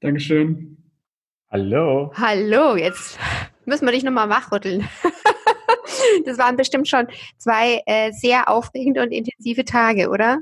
Dankeschön. 0.00 0.76
Hallo. 1.50 2.12
Hallo, 2.14 2.76
jetzt 2.76 3.18
müssen 3.64 3.86
wir 3.86 3.92
dich 3.92 4.02
nochmal 4.02 4.28
wachrütteln. 4.28 4.88
das 6.24 6.38
waren 6.38 6.56
bestimmt 6.56 6.88
schon 6.88 7.06
zwei 7.38 7.82
äh, 7.86 8.12
sehr 8.12 8.48
aufregende 8.48 9.02
und 9.02 9.12
intensive 9.12 9.64
Tage, 9.64 10.10
oder? 10.10 10.40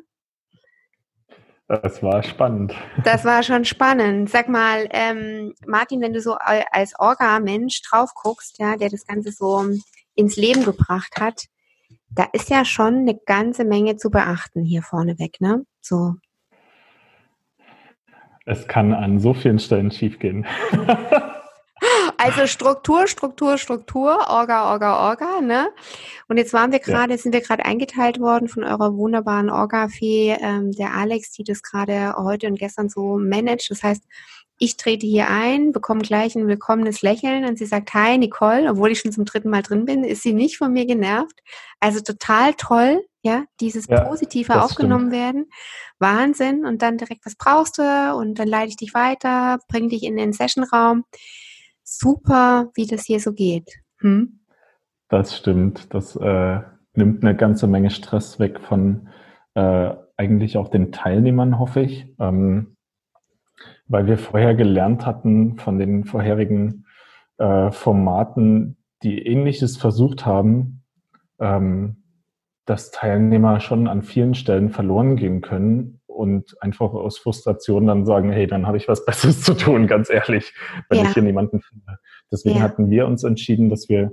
Das 1.66 2.02
war 2.02 2.22
spannend. 2.22 2.74
Das 3.04 3.24
war 3.24 3.42
schon 3.42 3.64
spannend. 3.64 4.28
Sag 4.28 4.48
mal, 4.48 4.86
ähm, 4.90 5.54
Martin, 5.66 6.02
wenn 6.02 6.12
du 6.12 6.20
so 6.20 6.36
als 6.38 6.92
Orga-Mensch 6.98 7.80
drauf 7.88 8.10
guckst, 8.14 8.58
ja, 8.58 8.76
der 8.76 8.90
das 8.90 9.06
Ganze 9.06 9.32
so 9.32 9.64
ins 10.14 10.36
Leben 10.36 10.64
gebracht 10.64 11.14
hat, 11.18 11.46
da 12.10 12.26
ist 12.32 12.50
ja 12.50 12.64
schon 12.64 12.98
eine 12.98 13.14
ganze 13.14 13.64
Menge 13.64 13.96
zu 13.96 14.10
beachten 14.10 14.62
hier 14.62 14.82
vorneweg, 14.82 15.40
ne? 15.40 15.64
So. 15.80 16.14
Es 18.44 18.68
kann 18.68 18.92
an 18.92 19.18
so 19.18 19.32
vielen 19.32 19.58
Stellen 19.58 19.90
schiefgehen. 19.90 20.46
Also 22.24 22.46
Struktur, 22.46 23.06
Struktur, 23.06 23.58
Struktur, 23.58 24.16
Orga, 24.30 24.72
Orga, 24.72 25.10
Orga, 25.10 25.42
ne? 25.42 25.68
Und 26.26 26.38
jetzt 26.38 26.54
waren 26.54 26.72
wir 26.72 26.78
gerade, 26.78 27.12
ja. 27.12 27.18
sind 27.18 27.34
wir 27.34 27.42
gerade 27.42 27.66
eingeteilt 27.66 28.18
worden 28.18 28.48
von 28.48 28.64
eurer 28.64 28.96
wunderbaren 28.96 29.50
Orga-Fee, 29.50 30.38
ähm, 30.40 30.72
der 30.72 30.94
Alex, 30.94 31.32
die 31.32 31.44
das 31.44 31.62
gerade 31.62 32.14
heute 32.16 32.46
und 32.46 32.58
gestern 32.58 32.88
so 32.88 33.18
managt. 33.18 33.70
Das 33.70 33.82
heißt, 33.82 34.02
ich 34.58 34.78
trete 34.78 35.06
hier 35.06 35.28
ein, 35.28 35.72
bekomme 35.72 36.00
gleich 36.00 36.34
ein 36.34 36.46
willkommenes 36.46 37.02
Lächeln 37.02 37.44
und 37.44 37.58
sie 37.58 37.66
sagt, 37.66 37.92
hi 37.92 38.16
Nicole, 38.16 38.70
obwohl 38.70 38.92
ich 38.92 39.00
schon 39.00 39.12
zum 39.12 39.26
dritten 39.26 39.50
Mal 39.50 39.60
drin 39.60 39.84
bin, 39.84 40.02
ist 40.02 40.22
sie 40.22 40.32
nicht 40.32 40.56
von 40.56 40.72
mir 40.72 40.86
genervt. 40.86 41.42
Also 41.78 42.00
total 42.00 42.54
toll, 42.54 43.04
ja, 43.20 43.44
dieses 43.60 43.86
ja, 43.86 44.00
positive 44.00 44.62
aufgenommen 44.62 45.10
stimmt. 45.10 45.22
werden. 45.22 45.50
Wahnsinn. 45.98 46.64
Und 46.64 46.80
dann 46.80 46.96
direkt, 46.96 47.26
was 47.26 47.36
brauchst 47.36 47.76
du? 47.76 48.14
Und 48.14 48.38
dann 48.38 48.48
leite 48.48 48.70
ich 48.70 48.76
dich 48.76 48.94
weiter, 48.94 49.58
bring 49.68 49.90
dich 49.90 50.04
in 50.04 50.16
den 50.16 50.32
Sessionraum 50.32 51.04
super, 51.84 52.70
wie 52.74 52.86
das 52.86 53.04
hier 53.04 53.20
so 53.20 53.32
geht. 53.32 53.70
Hm? 54.00 54.40
Das 55.08 55.36
stimmt. 55.36 55.94
Das 55.94 56.16
äh, 56.16 56.60
nimmt 56.94 57.24
eine 57.24 57.36
ganze 57.36 57.66
Menge 57.66 57.90
Stress 57.90 58.38
weg 58.40 58.60
von 58.60 59.08
äh, 59.54 59.94
eigentlich 60.16 60.56
auch 60.56 60.68
den 60.68 60.92
Teilnehmern, 60.92 61.58
hoffe 61.58 61.80
ich. 61.80 62.06
Ähm, 62.18 62.76
weil 63.86 64.06
wir 64.06 64.18
vorher 64.18 64.54
gelernt 64.54 65.06
hatten 65.06 65.58
von 65.58 65.78
den 65.78 66.04
vorherigen 66.04 66.86
äh, 67.38 67.70
Formaten, 67.70 68.76
die 69.02 69.26
ähnliches 69.26 69.76
versucht 69.76 70.24
haben, 70.24 70.82
ähm, 71.38 72.02
dass 72.64 72.90
Teilnehmer 72.90 73.60
schon 73.60 73.88
an 73.88 74.02
vielen 74.02 74.34
Stellen 74.34 74.70
verloren 74.70 75.16
gehen 75.16 75.42
können 75.42 76.00
und 76.14 76.56
einfach 76.62 76.92
aus 76.92 77.18
Frustration 77.18 77.86
dann 77.86 78.06
sagen, 78.06 78.30
hey, 78.30 78.46
dann 78.46 78.66
habe 78.66 78.76
ich 78.76 78.88
was 78.88 79.04
Besseres 79.06 79.42
zu 79.42 79.54
tun, 79.54 79.86
ganz 79.86 80.10
ehrlich, 80.10 80.54
wenn 80.88 81.00
ja. 81.00 81.04
ich 81.04 81.14
hier 81.14 81.22
niemanden 81.22 81.60
finde. 81.60 81.98
Deswegen 82.30 82.58
ja. 82.58 82.62
hatten 82.62 82.90
wir 82.90 83.06
uns 83.06 83.24
entschieden, 83.24 83.68
dass 83.68 83.88
wir 83.88 84.12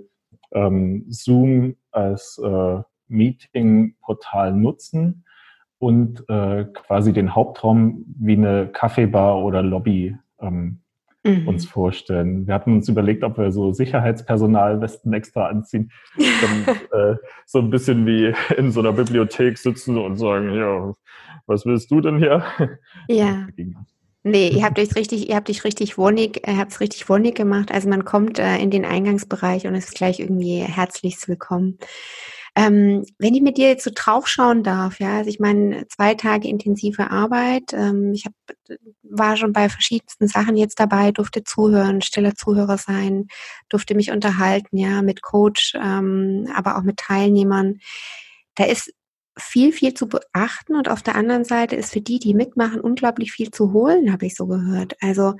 ähm, 0.52 1.06
Zoom 1.10 1.76
als 1.92 2.42
äh, 2.44 2.82
Meeting-Portal 3.08 4.54
nutzen 4.54 5.26
und 5.78 6.24
äh, 6.30 6.66
quasi 6.74 7.14
den 7.14 7.36
Hauptraum 7.36 8.06
wie 8.20 8.34
eine 8.34 8.68
Kaffeebar 8.68 9.44
oder 9.44 9.62
Lobby 9.62 10.16
ähm, 10.40 10.81
mhm. 11.24 11.48
uns 11.48 11.66
vorstellen. 11.66 12.48
Wir 12.48 12.54
hatten 12.54 12.74
uns 12.76 12.90
überlegt, 12.90 13.24
ob 13.24 13.38
wir 13.38 13.52
so 13.52 13.72
Sicherheitspersonalwesten 13.74 15.14
extra 15.14 15.48
anziehen, 15.48 15.92
dann, 16.18 16.76
äh, 17.14 17.16
so 17.46 17.60
ein 17.60 17.70
bisschen 17.70 18.06
wie 18.06 18.34
in 18.58 18.72
so 18.72 18.80
einer 18.80 18.94
Bibliothek 18.94 19.58
sitzen 19.58 19.98
und 19.98 20.18
sagen, 20.18 20.54
ja, 20.54 20.94
was 21.46 21.66
willst 21.66 21.92
du 21.92 22.02
denn 22.02 22.18
hier? 22.18 22.44
Ja. 23.08 23.48
Nee, 24.24 24.50
ihr 24.50 24.64
habt 24.64 24.78
euch 24.78 24.96
richtig, 24.96 25.30
ihr 25.30 25.36
habt 25.36 25.48
dich 25.48 25.64
richtig 25.64 25.98
wohnig, 25.98 26.48
ihr 26.48 26.58
habt 26.58 26.72
es 26.72 26.80
richtig 26.80 27.10
wohnig 27.10 27.34
gemacht. 27.34 27.72
Also 27.72 27.90
man 27.90 28.06
kommt 28.06 28.38
äh, 28.38 28.58
in 28.58 28.70
den 28.70 28.86
Eingangsbereich 28.86 29.66
und 29.66 29.74
ist 29.74 29.96
gleich 29.96 30.20
irgendwie 30.20 30.60
herzlichst 30.60 31.28
willkommen. 31.28 31.80
Ähm, 32.56 33.06
wenn 33.18 33.34
ich 33.34 33.42
mit 33.42 33.58
dir 33.58 33.70
jetzt 33.70 33.86
so 33.86 33.92
draufschauen 33.94 34.64
darf, 34.64 35.00
ja, 35.00 35.18
also 35.18 35.30
ich 35.30 35.40
meine, 35.40 35.88
zwei 35.88 36.16
Tage 36.16 36.50
intensive 36.50 37.10
Arbeit, 37.10 37.72
ähm, 37.72 38.12
ich 38.14 38.26
hab, 38.26 38.34
war 39.04 39.38
schon 39.38 39.54
bei 39.54 39.70
verschiedensten 39.70 40.28
Sachen 40.28 40.58
jetzt 40.58 40.80
dabei, 40.80 41.12
durfte 41.12 41.46
zuhören, 41.46 42.02
stiller 42.02 42.36
Zuhörer 42.36 42.78
sein, 42.78 43.28
durfte 43.70 43.96
mich 43.96 44.12
unterhalten, 44.12 44.78
ja, 44.78 45.02
mit 45.02 45.22
Coach, 45.22 45.76
ähm, 45.82 46.48
aber 46.54 46.78
auch 46.78 46.84
mit 46.84 46.98
Teilnehmern. 46.98 47.80
Da 48.56 48.66
ist 48.66 48.94
viel, 49.38 49.72
viel 49.72 49.94
zu 49.94 50.08
beachten 50.10 50.76
und 50.76 50.90
auf 50.90 51.02
der 51.02 51.16
anderen 51.16 51.46
Seite 51.46 51.78
ist 51.78 51.94
für 51.94 52.02
die, 52.02 52.20
die 52.20 52.34
mitmachen, 52.34 52.82
unglaublich 52.82 53.32
viel 53.32 53.52
zu 53.52 53.72
holen, 53.72 54.12
habe 54.12 54.26
ich 54.26 54.36
so 54.36 54.46
gehört. 54.48 54.96
Also 55.02 55.36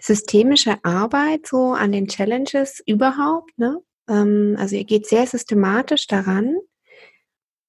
systemische 0.00 0.84
Arbeit 0.84 1.46
so 1.46 1.72
an 1.72 1.92
den 1.92 2.08
Challenges 2.08 2.82
überhaupt, 2.86 3.58
ne? 3.58 3.80
Ähm, 4.08 4.56
also 4.58 4.76
ihr 4.76 4.84
geht 4.84 5.06
sehr 5.06 5.26
systematisch 5.26 6.06
daran, 6.06 6.56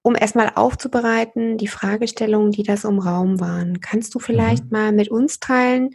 um 0.02 0.16
erstmal 0.16 0.52
aufzubereiten, 0.56 1.58
die 1.58 1.68
Fragestellungen, 1.68 2.52
die 2.52 2.64
da 2.64 2.78
so 2.78 2.88
im 2.90 3.00
Raum 3.00 3.40
waren. 3.40 3.82
Kannst 3.82 4.16
du 4.16 4.20
vielleicht 4.20 4.66
mhm. 4.66 4.72
mal 4.72 4.92
mit 4.92 5.10
uns 5.10 5.40
teilen? 5.40 5.92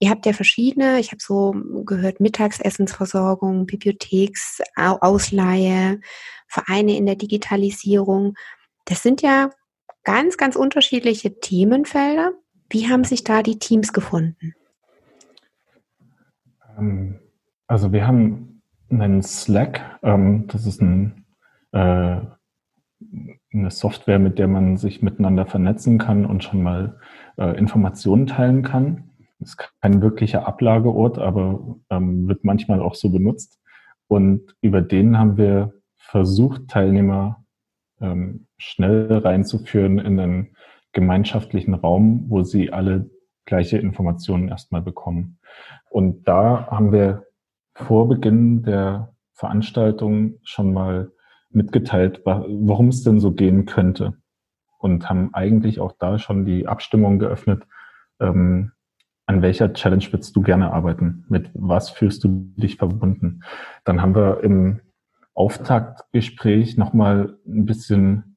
Ihr 0.00 0.10
habt 0.10 0.26
ja 0.26 0.32
verschiedene, 0.32 0.98
ich 1.00 1.12
habe 1.12 1.22
so 1.22 1.54
gehört, 1.84 2.18
Mittagsessensversorgung, 2.20 3.66
Bibliotheksausleihe, 3.66 6.00
Vereine 6.48 6.96
in 6.96 7.06
der 7.06 7.14
Digitalisierung. 7.16 8.34
Das 8.84 9.02
sind 9.02 9.22
ja 9.22 9.50
ganz, 10.02 10.36
ganz 10.36 10.56
unterschiedliche 10.56 11.40
Themenfelder. 11.40 12.32
Wie 12.68 12.90
haben 12.90 13.04
sich 13.04 13.24
da 13.24 13.42
die 13.42 13.58
Teams 13.58 13.92
gefunden? 13.92 14.54
Ähm, 16.76 17.20
also 17.66 17.92
wir 17.92 18.06
haben 18.06 18.53
einen 19.00 19.22
Slack, 19.22 19.98
ähm, 20.02 20.46
das 20.48 20.66
ist 20.66 20.80
ein, 20.80 21.24
äh, 21.72 22.20
eine 23.52 23.70
Software, 23.70 24.18
mit 24.18 24.38
der 24.38 24.48
man 24.48 24.76
sich 24.76 25.02
miteinander 25.02 25.46
vernetzen 25.46 25.98
kann 25.98 26.26
und 26.26 26.42
schon 26.44 26.62
mal 26.62 26.98
äh, 27.36 27.56
Informationen 27.58 28.26
teilen 28.26 28.62
kann. 28.62 29.10
ist 29.40 29.58
kein 29.80 30.02
wirklicher 30.02 30.46
Ablageort, 30.46 31.18
aber 31.18 31.76
ähm, 31.90 32.28
wird 32.28 32.44
manchmal 32.44 32.80
auch 32.80 32.94
so 32.94 33.10
benutzt. 33.10 33.60
Und 34.08 34.54
über 34.60 34.82
den 34.82 35.18
haben 35.18 35.36
wir 35.36 35.72
versucht, 35.96 36.68
Teilnehmer 36.68 37.44
ähm, 38.00 38.46
schnell 38.58 39.12
reinzuführen 39.12 39.98
in 39.98 40.20
einen 40.20 40.56
gemeinschaftlichen 40.92 41.74
Raum, 41.74 42.24
wo 42.28 42.42
sie 42.42 42.72
alle 42.72 43.10
gleiche 43.44 43.78
Informationen 43.78 44.48
erstmal 44.48 44.82
bekommen. 44.82 45.38
Und 45.90 46.26
da 46.28 46.68
haben 46.70 46.92
wir 46.92 47.26
vor 47.74 48.08
Beginn 48.08 48.62
der 48.62 49.14
Veranstaltung 49.32 50.38
schon 50.42 50.72
mal 50.72 51.10
mitgeteilt, 51.50 52.22
worum 52.24 52.88
es 52.88 53.02
denn 53.02 53.20
so 53.20 53.32
gehen 53.32 53.66
könnte. 53.66 54.14
Und 54.78 55.08
haben 55.08 55.32
eigentlich 55.32 55.80
auch 55.80 55.92
da 55.98 56.18
schon 56.18 56.44
die 56.44 56.66
Abstimmung 56.66 57.18
geöffnet, 57.18 57.66
ähm, 58.20 58.72
an 59.26 59.40
welcher 59.40 59.72
Challenge 59.72 60.04
würdest 60.10 60.36
du 60.36 60.42
gerne 60.42 60.72
arbeiten? 60.72 61.24
Mit 61.28 61.50
was 61.54 61.88
fühlst 61.88 62.22
du 62.24 62.52
dich 62.56 62.76
verbunden? 62.76 63.42
Dann 63.84 64.02
haben 64.02 64.14
wir 64.14 64.44
im 64.44 64.80
Auftaktgespräch 65.32 66.76
nochmal 66.76 67.38
ein 67.46 67.64
bisschen 67.64 68.36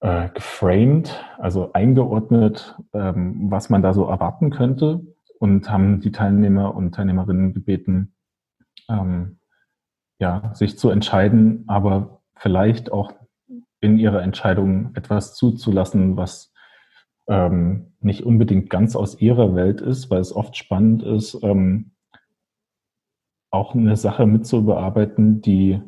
äh, 0.00 0.30
geframed, 0.30 1.24
also 1.38 1.72
eingeordnet, 1.72 2.76
ähm, 2.92 3.50
was 3.50 3.70
man 3.70 3.82
da 3.82 3.94
so 3.94 4.06
erwarten 4.06 4.50
könnte 4.50 5.02
und 5.42 5.68
haben 5.68 6.00
die 6.00 6.12
Teilnehmer 6.12 6.72
und 6.72 6.94
Teilnehmerinnen 6.94 7.52
gebeten, 7.52 8.14
ähm, 8.88 9.40
ja, 10.20 10.54
sich 10.54 10.78
zu 10.78 10.88
entscheiden, 10.88 11.64
aber 11.66 12.22
vielleicht 12.36 12.92
auch 12.92 13.12
in 13.80 13.98
ihrer 13.98 14.22
Entscheidung 14.22 14.94
etwas 14.94 15.34
zuzulassen, 15.34 16.16
was 16.16 16.54
ähm, 17.26 17.92
nicht 17.98 18.24
unbedingt 18.24 18.70
ganz 18.70 18.94
aus 18.94 19.20
ihrer 19.20 19.56
Welt 19.56 19.80
ist, 19.80 20.10
weil 20.10 20.20
es 20.20 20.32
oft 20.32 20.56
spannend 20.56 21.02
ist, 21.02 21.36
ähm, 21.42 21.90
auch 23.50 23.74
eine 23.74 23.96
Sache 23.96 24.26
mitzubearbeiten, 24.26 25.40
die 25.40 25.82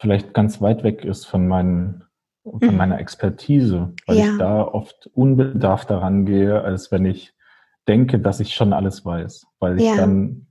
vielleicht 0.00 0.34
ganz 0.34 0.60
weit 0.60 0.82
weg 0.82 1.04
ist 1.04 1.26
von, 1.26 1.46
meinen, 1.46 2.02
von 2.42 2.72
mhm. 2.72 2.76
meiner 2.76 2.98
Expertise, 2.98 3.94
weil 4.08 4.18
ja. 4.18 4.24
ich 4.24 4.38
da 4.38 4.64
oft 4.64 5.08
unbedarft 5.14 5.90
daran 5.90 6.26
gehe, 6.26 6.60
als 6.60 6.90
wenn 6.90 7.04
ich 7.04 7.33
denke, 7.88 8.18
dass 8.18 8.40
ich 8.40 8.54
schon 8.54 8.72
alles 8.72 9.04
weiß, 9.04 9.46
weil 9.58 9.78
ich 9.78 9.86
ja. 9.86 9.96
dann 9.96 10.46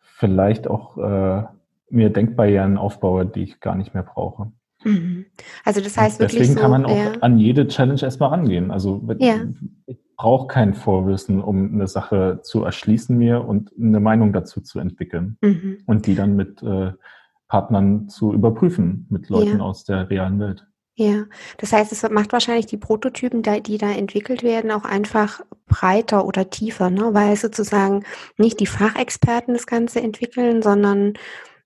vielleicht 0.00 0.68
auch 0.68 0.96
äh, 0.98 1.44
mir 1.90 2.10
Denkbarrieren 2.10 2.78
aufbaue, 2.78 3.26
die 3.26 3.42
ich 3.42 3.60
gar 3.60 3.74
nicht 3.74 3.94
mehr 3.94 4.02
brauche. 4.02 4.52
Mhm. 4.84 5.26
Also 5.64 5.80
das 5.80 5.96
heißt 5.96 6.20
wirklich 6.20 6.38
Deswegen 6.38 6.54
so, 6.54 6.60
kann 6.60 6.70
man 6.70 6.86
auch 6.86 6.96
ja. 6.96 7.12
an 7.20 7.38
jede 7.38 7.66
Challenge 7.68 8.00
erstmal 8.00 8.30
rangehen. 8.30 8.70
Also 8.70 9.06
ja. 9.18 9.36
ich 9.86 9.98
brauche 10.16 10.46
kein 10.46 10.74
Vorwissen, 10.74 11.42
um 11.42 11.74
eine 11.74 11.86
Sache 11.86 12.40
zu 12.42 12.64
erschließen 12.64 13.16
mir 13.16 13.44
und 13.44 13.72
eine 13.78 14.00
Meinung 14.00 14.32
dazu 14.32 14.60
zu 14.60 14.78
entwickeln 14.78 15.36
mhm. 15.40 15.78
und 15.86 16.06
die 16.06 16.14
dann 16.14 16.36
mit 16.36 16.62
äh, 16.62 16.92
Partnern 17.48 18.08
zu 18.08 18.32
überprüfen, 18.32 19.06
mit 19.10 19.28
Leuten 19.28 19.60
aus 19.60 19.84
der 19.84 20.08
realen 20.08 20.38
Welt. 20.38 20.66
Ja, 21.00 21.24
das 21.56 21.72
heißt, 21.72 21.92
es 21.92 22.02
macht 22.10 22.30
wahrscheinlich 22.34 22.66
die 22.66 22.76
Prototypen, 22.76 23.40
die 23.40 23.78
da 23.78 23.90
entwickelt 23.90 24.42
werden, 24.42 24.70
auch 24.70 24.84
einfach 24.84 25.40
breiter 25.66 26.26
oder 26.26 26.50
tiefer, 26.50 26.90
ne? 26.90 27.14
weil 27.14 27.36
sozusagen 27.36 28.04
nicht 28.36 28.60
die 28.60 28.66
Fachexperten 28.66 29.54
das 29.54 29.66
Ganze 29.66 30.02
entwickeln, 30.02 30.60
sondern 30.60 31.14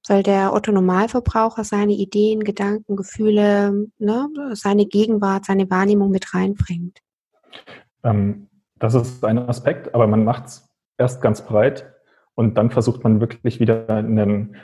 soll 0.03 0.23
der 0.23 0.53
Otto 0.53 0.71
Normalverbraucher 0.71 1.65
seine 1.65 1.95
Ideen, 1.95 2.45
Gedanken, 2.45 2.95
Gefühle, 2.95 3.89
ne, 3.99 4.29
seine 4.53 4.87
Gegenwart, 4.87 5.47
seine 5.47 5.69
Wahrnehmung 5.69 6.13
mit 6.13 6.33
reinbringt. 6.33 7.01
Ähm, 8.05 8.47
das 8.79 8.95
ist 8.95 9.25
ein 9.25 9.39
Aspekt, 9.39 9.97
aber 9.97 10.07
man 10.07 10.23
macht 10.23 10.47
es 10.47 10.69
erst 10.97 11.21
ganz 11.21 11.45
breit 11.45 11.93
und 12.37 12.57
dann 12.57 12.71
versucht 12.71 13.03
man 13.03 13.21
wirklich 13.21 13.59
wieder 13.59 13.89
einen 13.89 14.55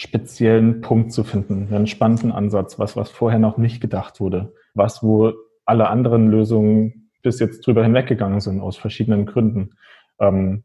speziellen 0.00 0.80
Punkt 0.80 1.12
zu 1.12 1.24
finden, 1.24 1.68
einen 1.74 1.86
spannenden 1.86 2.32
Ansatz, 2.32 2.78
was, 2.78 2.96
was 2.96 3.10
vorher 3.10 3.38
noch 3.38 3.58
nicht 3.58 3.82
gedacht 3.82 4.18
wurde, 4.18 4.54
was, 4.72 5.02
wo 5.02 5.34
alle 5.66 5.88
anderen 5.88 6.30
Lösungen 6.30 7.10
bis 7.22 7.38
jetzt 7.38 7.66
drüber 7.66 7.82
hinweggegangen 7.82 8.40
sind 8.40 8.62
aus 8.62 8.78
verschiedenen 8.78 9.26
Gründen. 9.26 9.74
Ähm, 10.18 10.64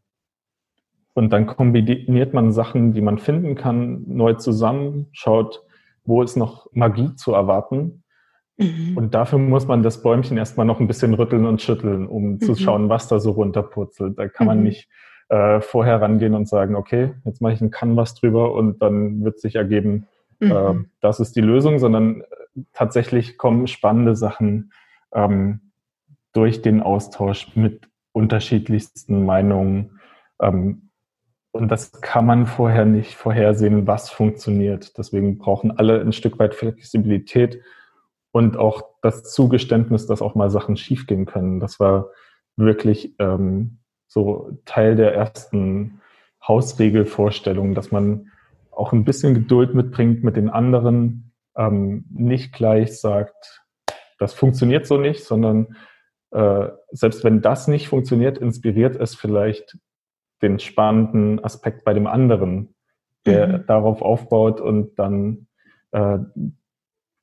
und 1.13 1.33
dann 1.33 1.47
kombiniert 1.47 2.33
man 2.33 2.53
Sachen, 2.53 2.93
die 2.93 3.01
man 3.01 3.17
finden 3.17 3.55
kann, 3.55 4.05
neu 4.07 4.35
zusammen, 4.35 5.07
schaut, 5.11 5.63
wo 6.05 6.23
ist 6.23 6.37
noch 6.37 6.67
Magie 6.71 7.13
zu 7.15 7.33
erwarten. 7.33 8.03
Mhm. 8.55 8.95
Und 8.95 9.15
dafür 9.15 9.37
muss 9.37 9.67
man 9.67 9.83
das 9.83 10.01
Bäumchen 10.01 10.37
erstmal 10.37 10.65
noch 10.65 10.79
ein 10.79 10.87
bisschen 10.87 11.13
rütteln 11.13 11.45
und 11.45 11.61
schütteln, 11.61 12.07
um 12.07 12.23
mhm. 12.23 12.39
zu 12.39 12.55
schauen, 12.55 12.87
was 12.87 13.09
da 13.09 13.19
so 13.19 13.31
runterpurzelt. 13.31 14.17
Da 14.17 14.29
kann 14.29 14.47
man 14.47 14.59
mhm. 14.59 14.63
nicht 14.63 14.87
äh, 15.29 15.61
vorher 15.61 16.01
rangehen 16.01 16.33
und 16.33 16.47
sagen, 16.47 16.75
okay, 16.75 17.13
jetzt 17.25 17.41
mache 17.41 17.53
ich 17.53 17.61
ein 17.61 17.71
Canvas 17.71 18.15
drüber 18.15 18.53
und 18.53 18.81
dann 18.81 19.23
wird 19.23 19.39
sich 19.39 19.55
ergeben, 19.55 20.07
äh, 20.39 20.73
mhm. 20.73 20.89
das 21.01 21.19
ist 21.19 21.35
die 21.35 21.41
Lösung, 21.41 21.79
sondern 21.79 22.21
äh, 22.21 22.25
tatsächlich 22.73 23.37
kommen 23.37 23.67
spannende 23.67 24.15
Sachen 24.15 24.71
ähm, 25.13 25.71
durch 26.33 26.61
den 26.61 26.81
Austausch 26.81 27.55
mit 27.55 27.87
unterschiedlichsten 28.11 29.25
Meinungen. 29.25 29.99
Ähm, 30.41 30.89
und 31.51 31.69
das 31.69 32.01
kann 32.01 32.25
man 32.25 32.47
vorher 32.47 32.85
nicht 32.85 33.15
vorhersehen, 33.15 33.87
was 33.87 34.09
funktioniert. 34.09 34.97
Deswegen 34.97 35.37
brauchen 35.37 35.77
alle 35.77 36.01
ein 36.01 36.11
Stück 36.11 36.37
weit 36.37 36.53
Flexibilität 36.53 37.61
und 38.31 38.57
auch 38.57 38.83
das 39.01 39.23
Zugeständnis, 39.23 40.05
dass 40.05 40.21
auch 40.21 40.35
mal 40.35 40.49
Sachen 40.49 40.75
schiefgehen 40.75 41.25
können. 41.25 41.61
Das 41.61 41.79
war 41.79 42.09
wirklich 42.57 43.15
ähm, 43.19 43.79
so 44.07 44.51
Teil 44.65 44.95
der 44.95 45.13
ersten 45.13 46.01
Hausregelvorstellung, 46.47 47.75
dass 47.75 47.91
man 47.91 48.31
auch 48.71 48.93
ein 48.93 49.05
bisschen 49.05 49.33
Geduld 49.33 49.73
mitbringt 49.73 50.23
mit 50.23 50.35
den 50.35 50.49
anderen, 50.49 51.33
ähm, 51.57 52.05
nicht 52.11 52.53
gleich 52.53 52.99
sagt, 52.99 53.63
das 54.19 54.33
funktioniert 54.33 54.85
so 54.85 54.97
nicht, 54.97 55.23
sondern 55.23 55.75
äh, 56.31 56.67
selbst 56.91 57.23
wenn 57.23 57.41
das 57.41 57.67
nicht 57.67 57.87
funktioniert, 57.87 58.37
inspiriert 58.37 58.95
es 58.95 59.15
vielleicht 59.15 59.77
den 60.41 60.59
spannenden 60.59 61.43
Aspekt 61.43 61.85
bei 61.85 61.93
dem 61.93 62.07
anderen, 62.07 62.75
der 63.25 63.47
mhm. 63.47 63.65
darauf 63.67 64.01
aufbaut 64.01 64.61
und 64.61 64.99
dann 64.99 65.47
äh, 65.91 66.19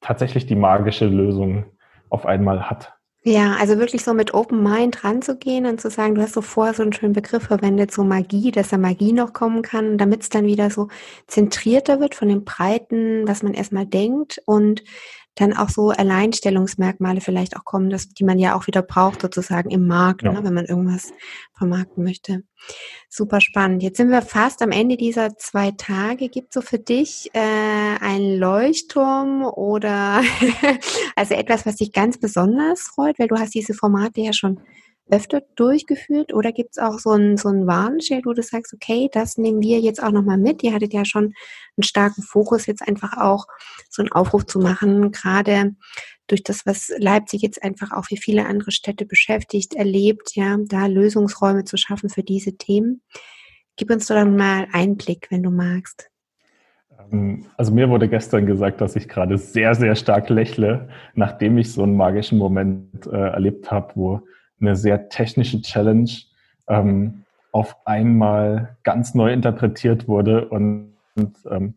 tatsächlich 0.01 0.47
die 0.47 0.57
magische 0.57 1.07
Lösung 1.07 1.67
auf 2.09 2.27
einmal 2.27 2.69
hat. 2.69 2.95
Ja, 3.25 3.55
also 3.61 3.79
wirklich 3.79 4.03
so 4.03 4.15
mit 4.15 4.35
Open 4.35 4.63
Mind 4.65 5.05
ranzugehen 5.05 5.67
und 5.67 5.81
zu 5.81 5.91
sagen, 5.91 6.17
du 6.17 6.23
hast 6.23 6.33
so 6.35 6.43
vorher 6.43 6.75
so 6.75 6.83
einen 6.83 6.93
schönen 6.93 7.13
Begriff 7.13 7.45
verwendet, 7.45 7.93
so 7.93 8.03
Magie, 8.03 8.51
dass 8.51 8.71
da 8.71 8.79
Magie 8.79 9.13
noch 9.13 9.33
kommen 9.33 9.63
kann, 9.63 9.97
damit 9.97 10.23
es 10.23 10.29
dann 10.29 10.45
wieder 10.47 10.71
so 10.71 10.89
zentrierter 11.29 12.01
wird 12.01 12.17
von 12.17 12.27
dem 12.29 12.45
Breiten, 12.45 13.29
was 13.29 13.45
man 13.45 13.55
erstmal 13.55 13.87
denkt. 13.87 14.43
Und 14.45 14.83
dann 15.35 15.55
auch 15.57 15.71
so 15.71 15.91
Alleinstellungsmerkmale 15.91 17.21
vielleicht 17.21 17.57
auch 17.57 17.65
kommen, 17.65 17.89
dass, 17.89 18.09
die 18.09 18.25
man 18.25 18.39
ja 18.39 18.55
auch 18.55 18.67
wieder 18.67 18.83
braucht 18.83 19.23
sozusagen 19.23 19.71
im 19.71 19.87
Markt, 19.87 20.23
ja. 20.23 20.33
ne, 20.33 20.45
wenn 20.45 20.53
man 20.53 20.67
irgendwas 20.67 21.13
vermarkten 21.57 22.05
möchte. 22.05 22.43
Super 23.09 23.41
spannend. 23.41 23.83
Jetzt 23.83 23.97
sind 23.97 24.11
wir 24.11 24.23
fast 24.23 24.63
am 24.63 24.71
Ende 24.71 24.97
dieser 24.97 25.37
zwei 25.37 25.71
Tage. 25.73 26.29
Gibt 26.29 26.53
so 26.53 26.61
für 26.61 26.79
dich 26.79 27.31
äh, 27.33 27.41
einen 28.01 28.39
Leuchtturm 28.39 29.45
oder 29.45 30.23
also 31.17 31.35
etwas, 31.35 31.65
was 31.65 31.77
dich 31.77 31.93
ganz 31.93 32.19
besonders 32.19 32.83
freut, 32.83 33.19
weil 33.19 33.29
du 33.29 33.39
hast 33.39 33.55
diese 33.55 33.75
Formate 33.75 34.21
ja 34.21 34.33
schon 34.33 34.61
öfter 35.13 35.43
durchgeführt 35.57 36.33
oder 36.33 36.53
gibt 36.53 36.71
es 36.73 36.79
auch 36.79 36.99
so 36.99 37.11
ein, 37.11 37.37
so 37.37 37.51
ein 37.51 37.67
Warnschild, 37.67 38.25
wo 38.25 38.33
du 38.33 38.43
sagst, 38.43 38.73
okay, 38.73 39.11
das 39.13 39.37
nehmen 39.37 39.61
wir 39.61 39.79
jetzt 39.79 40.03
auch 40.03 40.11
nochmal 40.11 40.39
mit. 40.39 40.63
Ihr 40.63 40.73
hattet 40.73 40.95
ja 40.95 41.05
schon 41.05 41.35
einen 41.77 41.83
starken 41.83 42.23
Fokus, 42.23 42.67
jetzt 42.67 42.87
einfach 42.87 43.19
auch 43.19 43.47
so 43.91 44.01
einen 44.01 44.11
Aufruf 44.11 44.47
zu 44.47 44.59
machen, 44.59 45.13
gerade 45.13 45.77
durch 46.29 46.43
das, 46.43 46.65
was 46.65 46.91
Leipzig 46.97 47.43
jetzt 47.43 47.63
einfach 47.63 47.93
auch 47.93 48.07
wie 48.09 48.17
viele 48.17 48.47
andere 48.47 48.73
Städte 48.73 49.05
beschäftigt, 49.05 49.75
erlebt, 49.75 50.35
ja, 50.35 50.57
da 50.67 50.87
Lösungsräume 50.87 51.65
zu 51.65 51.77
schaffen 51.77 52.09
für 52.09 52.23
diese 52.23 52.57
Themen. 52.57 53.03
Gib 53.77 53.91
uns 53.91 54.07
doch 54.07 54.15
dann 54.15 54.35
mal 54.37 54.67
Einblick, 54.73 55.27
wenn 55.31 55.43
du 55.43 55.51
magst. 55.51 56.11
Ähm, 57.13 57.45
also 57.59 57.71
mir 57.71 57.91
wurde 57.91 58.09
gestern 58.09 58.47
gesagt, 58.47 58.81
dass 58.81 58.97
ich 58.97 59.09
gerade 59.09 59.37
sehr, 59.37 59.75
sehr 59.75 59.95
stark 59.95 60.31
lächle, 60.31 60.89
nachdem 61.15 61.59
ich 61.59 61.71
so 61.71 61.83
einen 61.83 61.97
magischen 61.97 62.39
Moment 62.39 63.07
äh, 63.07 63.11
erlebt 63.11 63.71
habe, 63.71 63.93
wo 63.95 64.23
eine 64.63 64.77
sehr 64.77 65.09
technische 65.09 65.61
Challenge 65.61 66.11
ähm, 66.69 67.25
auf 67.53 67.77
einmal 67.85 68.77
ganz 68.83 69.15
neu 69.15 69.33
interpretiert 69.33 70.09
wurde 70.09 70.49
und, 70.49 70.95
und 71.17 71.37
ähm, 71.51 71.75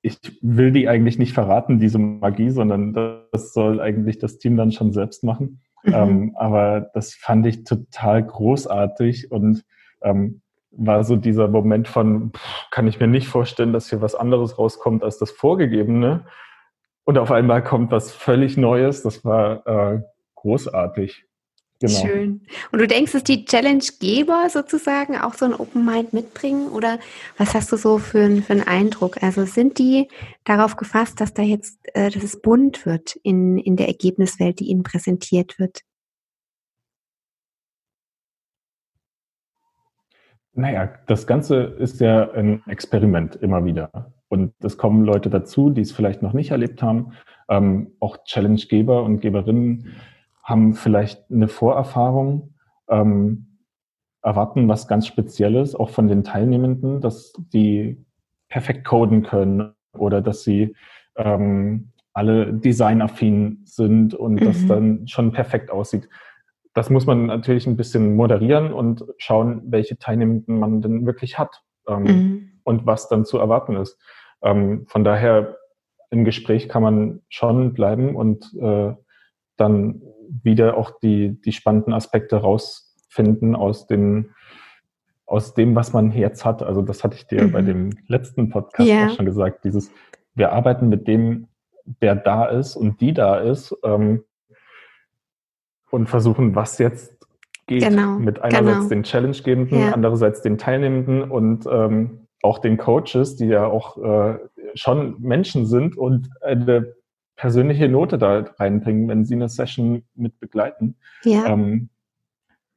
ich 0.00 0.18
will 0.40 0.72
die 0.72 0.88
eigentlich 0.88 1.18
nicht 1.18 1.34
verraten, 1.34 1.78
diese 1.78 1.98
Magie, 1.98 2.50
sondern 2.50 2.94
das 3.32 3.52
soll 3.52 3.80
eigentlich 3.80 4.18
das 4.18 4.38
Team 4.38 4.56
dann 4.56 4.72
schon 4.72 4.92
selbst 4.92 5.24
machen. 5.24 5.60
Mhm. 5.82 5.94
Ähm, 5.94 6.32
aber 6.36 6.90
das 6.94 7.14
fand 7.14 7.46
ich 7.46 7.64
total 7.64 8.24
großartig 8.24 9.30
und 9.30 9.64
ähm, 10.02 10.40
war 10.70 11.02
so 11.04 11.16
dieser 11.16 11.48
Moment 11.48 11.88
von, 11.88 12.30
pff, 12.32 12.70
kann 12.70 12.86
ich 12.86 13.00
mir 13.00 13.08
nicht 13.08 13.28
vorstellen, 13.28 13.72
dass 13.72 13.90
hier 13.90 14.00
was 14.00 14.14
anderes 14.14 14.58
rauskommt 14.58 15.02
als 15.02 15.18
das 15.18 15.30
Vorgegebene. 15.30 16.24
Und 17.04 17.18
auf 17.18 17.30
einmal 17.32 17.62
kommt 17.62 17.90
was 17.90 18.12
völlig 18.12 18.56
Neues. 18.56 19.02
Das 19.02 19.24
war 19.24 19.66
äh, 19.66 20.02
großartig. 20.36 21.24
Genau. 21.80 22.00
Schön. 22.00 22.40
Und 22.72 22.80
du 22.80 22.88
denkst, 22.88 23.12
dass 23.12 23.22
die 23.22 23.44
Challenge-Geber 23.44 24.48
sozusagen 24.50 25.16
auch 25.16 25.34
so 25.34 25.44
ein 25.44 25.54
Open 25.54 25.84
Mind 25.84 26.12
mitbringen? 26.12 26.68
Oder 26.68 26.98
was 27.36 27.54
hast 27.54 27.70
du 27.70 27.76
so 27.76 27.98
für, 27.98 28.28
für 28.42 28.52
einen 28.52 28.66
Eindruck? 28.66 29.22
Also 29.22 29.44
sind 29.44 29.78
die 29.78 30.08
darauf 30.44 30.76
gefasst, 30.76 31.20
dass 31.20 31.34
da 31.34 31.42
jetzt, 31.42 31.78
äh, 31.94 32.10
dass 32.10 32.24
es 32.24 32.42
bunt 32.42 32.84
wird 32.84 33.14
in, 33.22 33.58
in 33.58 33.76
der 33.76 33.86
Ergebniswelt, 33.86 34.58
die 34.58 34.66
ihnen 34.66 34.82
präsentiert 34.82 35.60
wird? 35.60 35.82
Naja, 40.54 40.92
das 41.06 41.28
Ganze 41.28 41.62
ist 41.78 42.00
ja 42.00 42.32
ein 42.32 42.64
Experiment 42.66 43.36
immer 43.36 43.64
wieder. 43.64 44.12
Und 44.26 44.52
es 44.64 44.76
kommen 44.76 45.04
Leute 45.04 45.30
dazu, 45.30 45.70
die 45.70 45.82
es 45.82 45.92
vielleicht 45.92 46.22
noch 46.22 46.32
nicht 46.32 46.50
erlebt 46.50 46.82
haben. 46.82 47.12
Ähm, 47.48 47.92
auch 48.00 48.24
Challenge-Geber 48.24 49.04
und 49.04 49.20
Geberinnen 49.20 49.94
haben 50.48 50.72
vielleicht 50.72 51.30
eine 51.30 51.46
Vorerfahrung, 51.46 52.54
ähm, 52.88 53.58
erwarten 54.22 54.66
was 54.66 54.88
ganz 54.88 55.06
Spezielles, 55.06 55.74
auch 55.74 55.90
von 55.90 56.08
den 56.08 56.24
Teilnehmenden, 56.24 57.02
dass 57.02 57.34
die 57.52 58.04
perfekt 58.48 58.86
coden 58.86 59.22
können 59.22 59.74
oder 59.92 60.22
dass 60.22 60.42
sie 60.42 60.74
ähm, 61.16 61.92
alle 62.14 62.52
designaffin 62.52 63.60
sind 63.64 64.14
und 64.14 64.40
mhm. 64.40 64.44
das 64.44 64.66
dann 64.66 65.06
schon 65.06 65.32
perfekt 65.32 65.70
aussieht. 65.70 66.08
Das 66.72 66.88
muss 66.88 67.04
man 67.04 67.26
natürlich 67.26 67.66
ein 67.66 67.76
bisschen 67.76 68.16
moderieren 68.16 68.72
und 68.72 69.04
schauen, 69.18 69.62
welche 69.66 69.98
Teilnehmenden 69.98 70.58
man 70.58 70.80
denn 70.80 71.04
wirklich 71.04 71.38
hat 71.38 71.62
ähm, 71.86 72.02
mhm. 72.02 72.50
und 72.64 72.86
was 72.86 73.08
dann 73.08 73.26
zu 73.26 73.36
erwarten 73.38 73.76
ist. 73.76 73.98
Ähm, 74.42 74.86
von 74.86 75.04
daher 75.04 75.58
im 76.10 76.24
Gespräch 76.24 76.70
kann 76.70 76.82
man 76.82 77.20
schon 77.28 77.74
bleiben 77.74 78.16
und 78.16 78.50
äh, 78.58 78.94
dann 79.56 80.00
wieder 80.42 80.76
auch 80.76 80.98
die, 81.00 81.40
die 81.40 81.52
spannenden 81.52 81.92
Aspekte 81.92 82.36
rausfinden 82.36 83.56
aus 83.56 83.86
den 83.86 84.30
aus 85.28 85.52
dem, 85.52 85.76
was 85.76 85.92
man 85.92 86.10
jetzt 86.12 86.44
hat. 86.46 86.62
Also 86.62 86.80
das 86.80 87.04
hatte 87.04 87.14
ich 87.14 87.26
dir 87.26 87.44
mhm. 87.44 87.52
bei 87.52 87.60
dem 87.60 87.90
letzten 88.06 88.48
Podcast 88.48 88.88
ja. 88.88 89.06
auch 89.06 89.10
schon 89.14 89.26
gesagt. 89.26 89.64
Dieses, 89.64 89.90
wir 90.34 90.52
arbeiten 90.52 90.88
mit 90.88 91.06
dem, 91.06 91.48
der 92.00 92.16
da 92.16 92.46
ist 92.46 92.76
und 92.76 93.00
die 93.02 93.12
da 93.12 93.36
ist 93.36 93.76
ähm, 93.84 94.24
und 95.90 96.08
versuchen, 96.08 96.54
was 96.54 96.78
jetzt 96.78 97.26
geht. 97.66 97.82
Genau. 97.82 98.18
Mit 98.18 98.40
einerseits 98.40 98.76
genau. 98.76 98.88
den 98.88 99.02
Challenge-Gebenden, 99.02 99.80
ja. 99.80 99.92
andererseits 99.92 100.40
den 100.40 100.56
Teilnehmenden 100.56 101.30
und 101.30 101.66
ähm, 101.70 102.26
auch 102.42 102.58
den 102.58 102.78
Coaches, 102.78 103.36
die 103.36 103.46
ja 103.46 103.66
auch 103.66 103.98
äh, 104.02 104.38
schon 104.74 105.20
Menschen 105.20 105.66
sind 105.66 105.96
und 105.96 106.30
eine 106.40 106.94
persönliche 107.38 107.88
Note 107.88 108.18
da 108.18 108.40
reinbringen, 108.58 109.08
wenn 109.08 109.24
Sie 109.24 109.34
eine 109.34 109.48
Session 109.48 110.04
mit 110.14 110.38
begleiten. 110.40 110.96
Ja. 111.22 111.46
Ähm, 111.46 111.88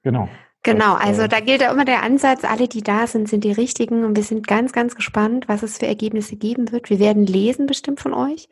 genau. 0.04 0.30
Genau, 0.64 0.94
also 0.94 1.26
da 1.26 1.40
gilt 1.40 1.62
ja 1.62 1.72
immer 1.72 1.86
der 1.86 2.04
Ansatz, 2.04 2.44
alle, 2.44 2.68
die 2.68 2.84
da 2.84 3.08
sind, 3.08 3.28
sind 3.28 3.44
die 3.44 3.52
richtigen 3.52 4.06
und 4.06 4.16
wir 4.16 4.24
sind 4.24 4.46
ganz, 4.46 4.74
ganz 4.74 4.94
gespannt, 4.94 5.48
was 5.48 5.64
es 5.64 5.80
für 5.80 5.88
Ergebnisse 5.88 6.36
geben 6.36 6.72
wird. 6.72 6.92
Wir 6.92 7.00
werden 7.00 7.26
lesen 7.26 7.66
bestimmt 7.66 8.00
von 8.00 8.14
euch. 8.14 8.48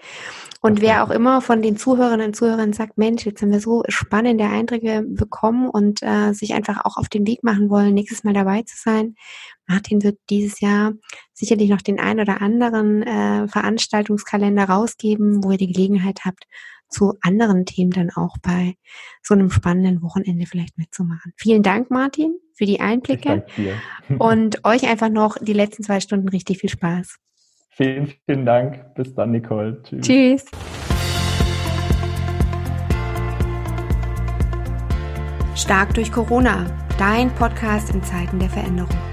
Und 0.60 0.82
wer 0.82 1.04
auch 1.04 1.12
immer 1.12 1.42
von 1.42 1.62
den 1.62 1.78
Zuhörerinnen 1.78 2.28
und 2.28 2.36
Zuhörern 2.36 2.74
sagt, 2.74 2.98
Mensch, 2.98 3.28
jetzt 3.28 3.44
haben 3.44 3.52
wir 3.52 3.62
so 3.62 3.84
spannende 3.90 4.46
Eindrücke 4.46 5.04
bekommen 5.08 5.70
und 5.70 6.02
äh, 6.02 6.34
sich 6.34 6.56
einfach 6.56 6.84
auch 6.84 6.98
auf 6.98 7.10
den 7.10 7.28
Weg 7.28 7.44
machen 7.44 7.70
wollen, 7.70 7.94
nächstes 7.94 8.24
Mal 8.24 8.34
dabei 8.34 8.64
zu 8.64 8.76
sein. 8.76 9.14
Martin 9.68 10.02
wird 10.02 10.18
dieses 10.32 10.62
Jahr 10.62 10.94
sicherlich 11.34 11.70
noch 11.70 11.84
den 11.84 12.00
ein 12.00 12.20
oder 12.20 12.42
anderen 12.42 13.04
äh, 13.04 13.48
Veranstaltungskalender 13.48 14.64
rausgeben, 14.64 15.44
wo 15.44 15.52
ihr 15.52 15.58
die 15.58 15.72
Gelegenheit 15.72 16.22
habt, 16.26 16.46
zu 16.90 17.14
anderen 17.22 17.66
Themen 17.66 17.92
dann 17.92 18.10
auch 18.10 18.38
bei 18.42 18.76
so 19.22 19.34
einem 19.34 19.50
spannenden 19.52 20.02
Wochenende 20.02 20.46
vielleicht 20.46 20.78
mitzumachen. 20.78 21.34
Vielen 21.38 21.64
Dank, 21.64 21.92
Martin, 21.92 22.38
für 22.54 22.66
die 22.66 22.80
Einblicke 22.80 23.46
und 24.20 24.66
euch 24.66 24.88
einfach 24.88 25.10
noch 25.10 25.38
die 25.40 25.54
letzten 25.54 25.84
zwei 25.84 26.00
Stunden 26.00 26.30
richtig 26.30 26.60
viel 26.60 26.70
Spaß. 26.70 27.18
Vielen, 27.70 28.14
vielen 28.26 28.46
Dank. 28.46 28.94
Bis 28.96 29.14
dann, 29.16 29.32
Nicole. 29.32 29.82
Tschüss. 29.84 30.02
Tschüss. 30.02 30.46
Stark 35.56 35.94
durch 35.94 36.12
Corona, 36.12 36.66
dein 36.98 37.34
Podcast 37.36 37.94
in 37.94 38.04
Zeiten 38.04 38.40
der 38.40 38.50
Veränderung. 38.50 39.09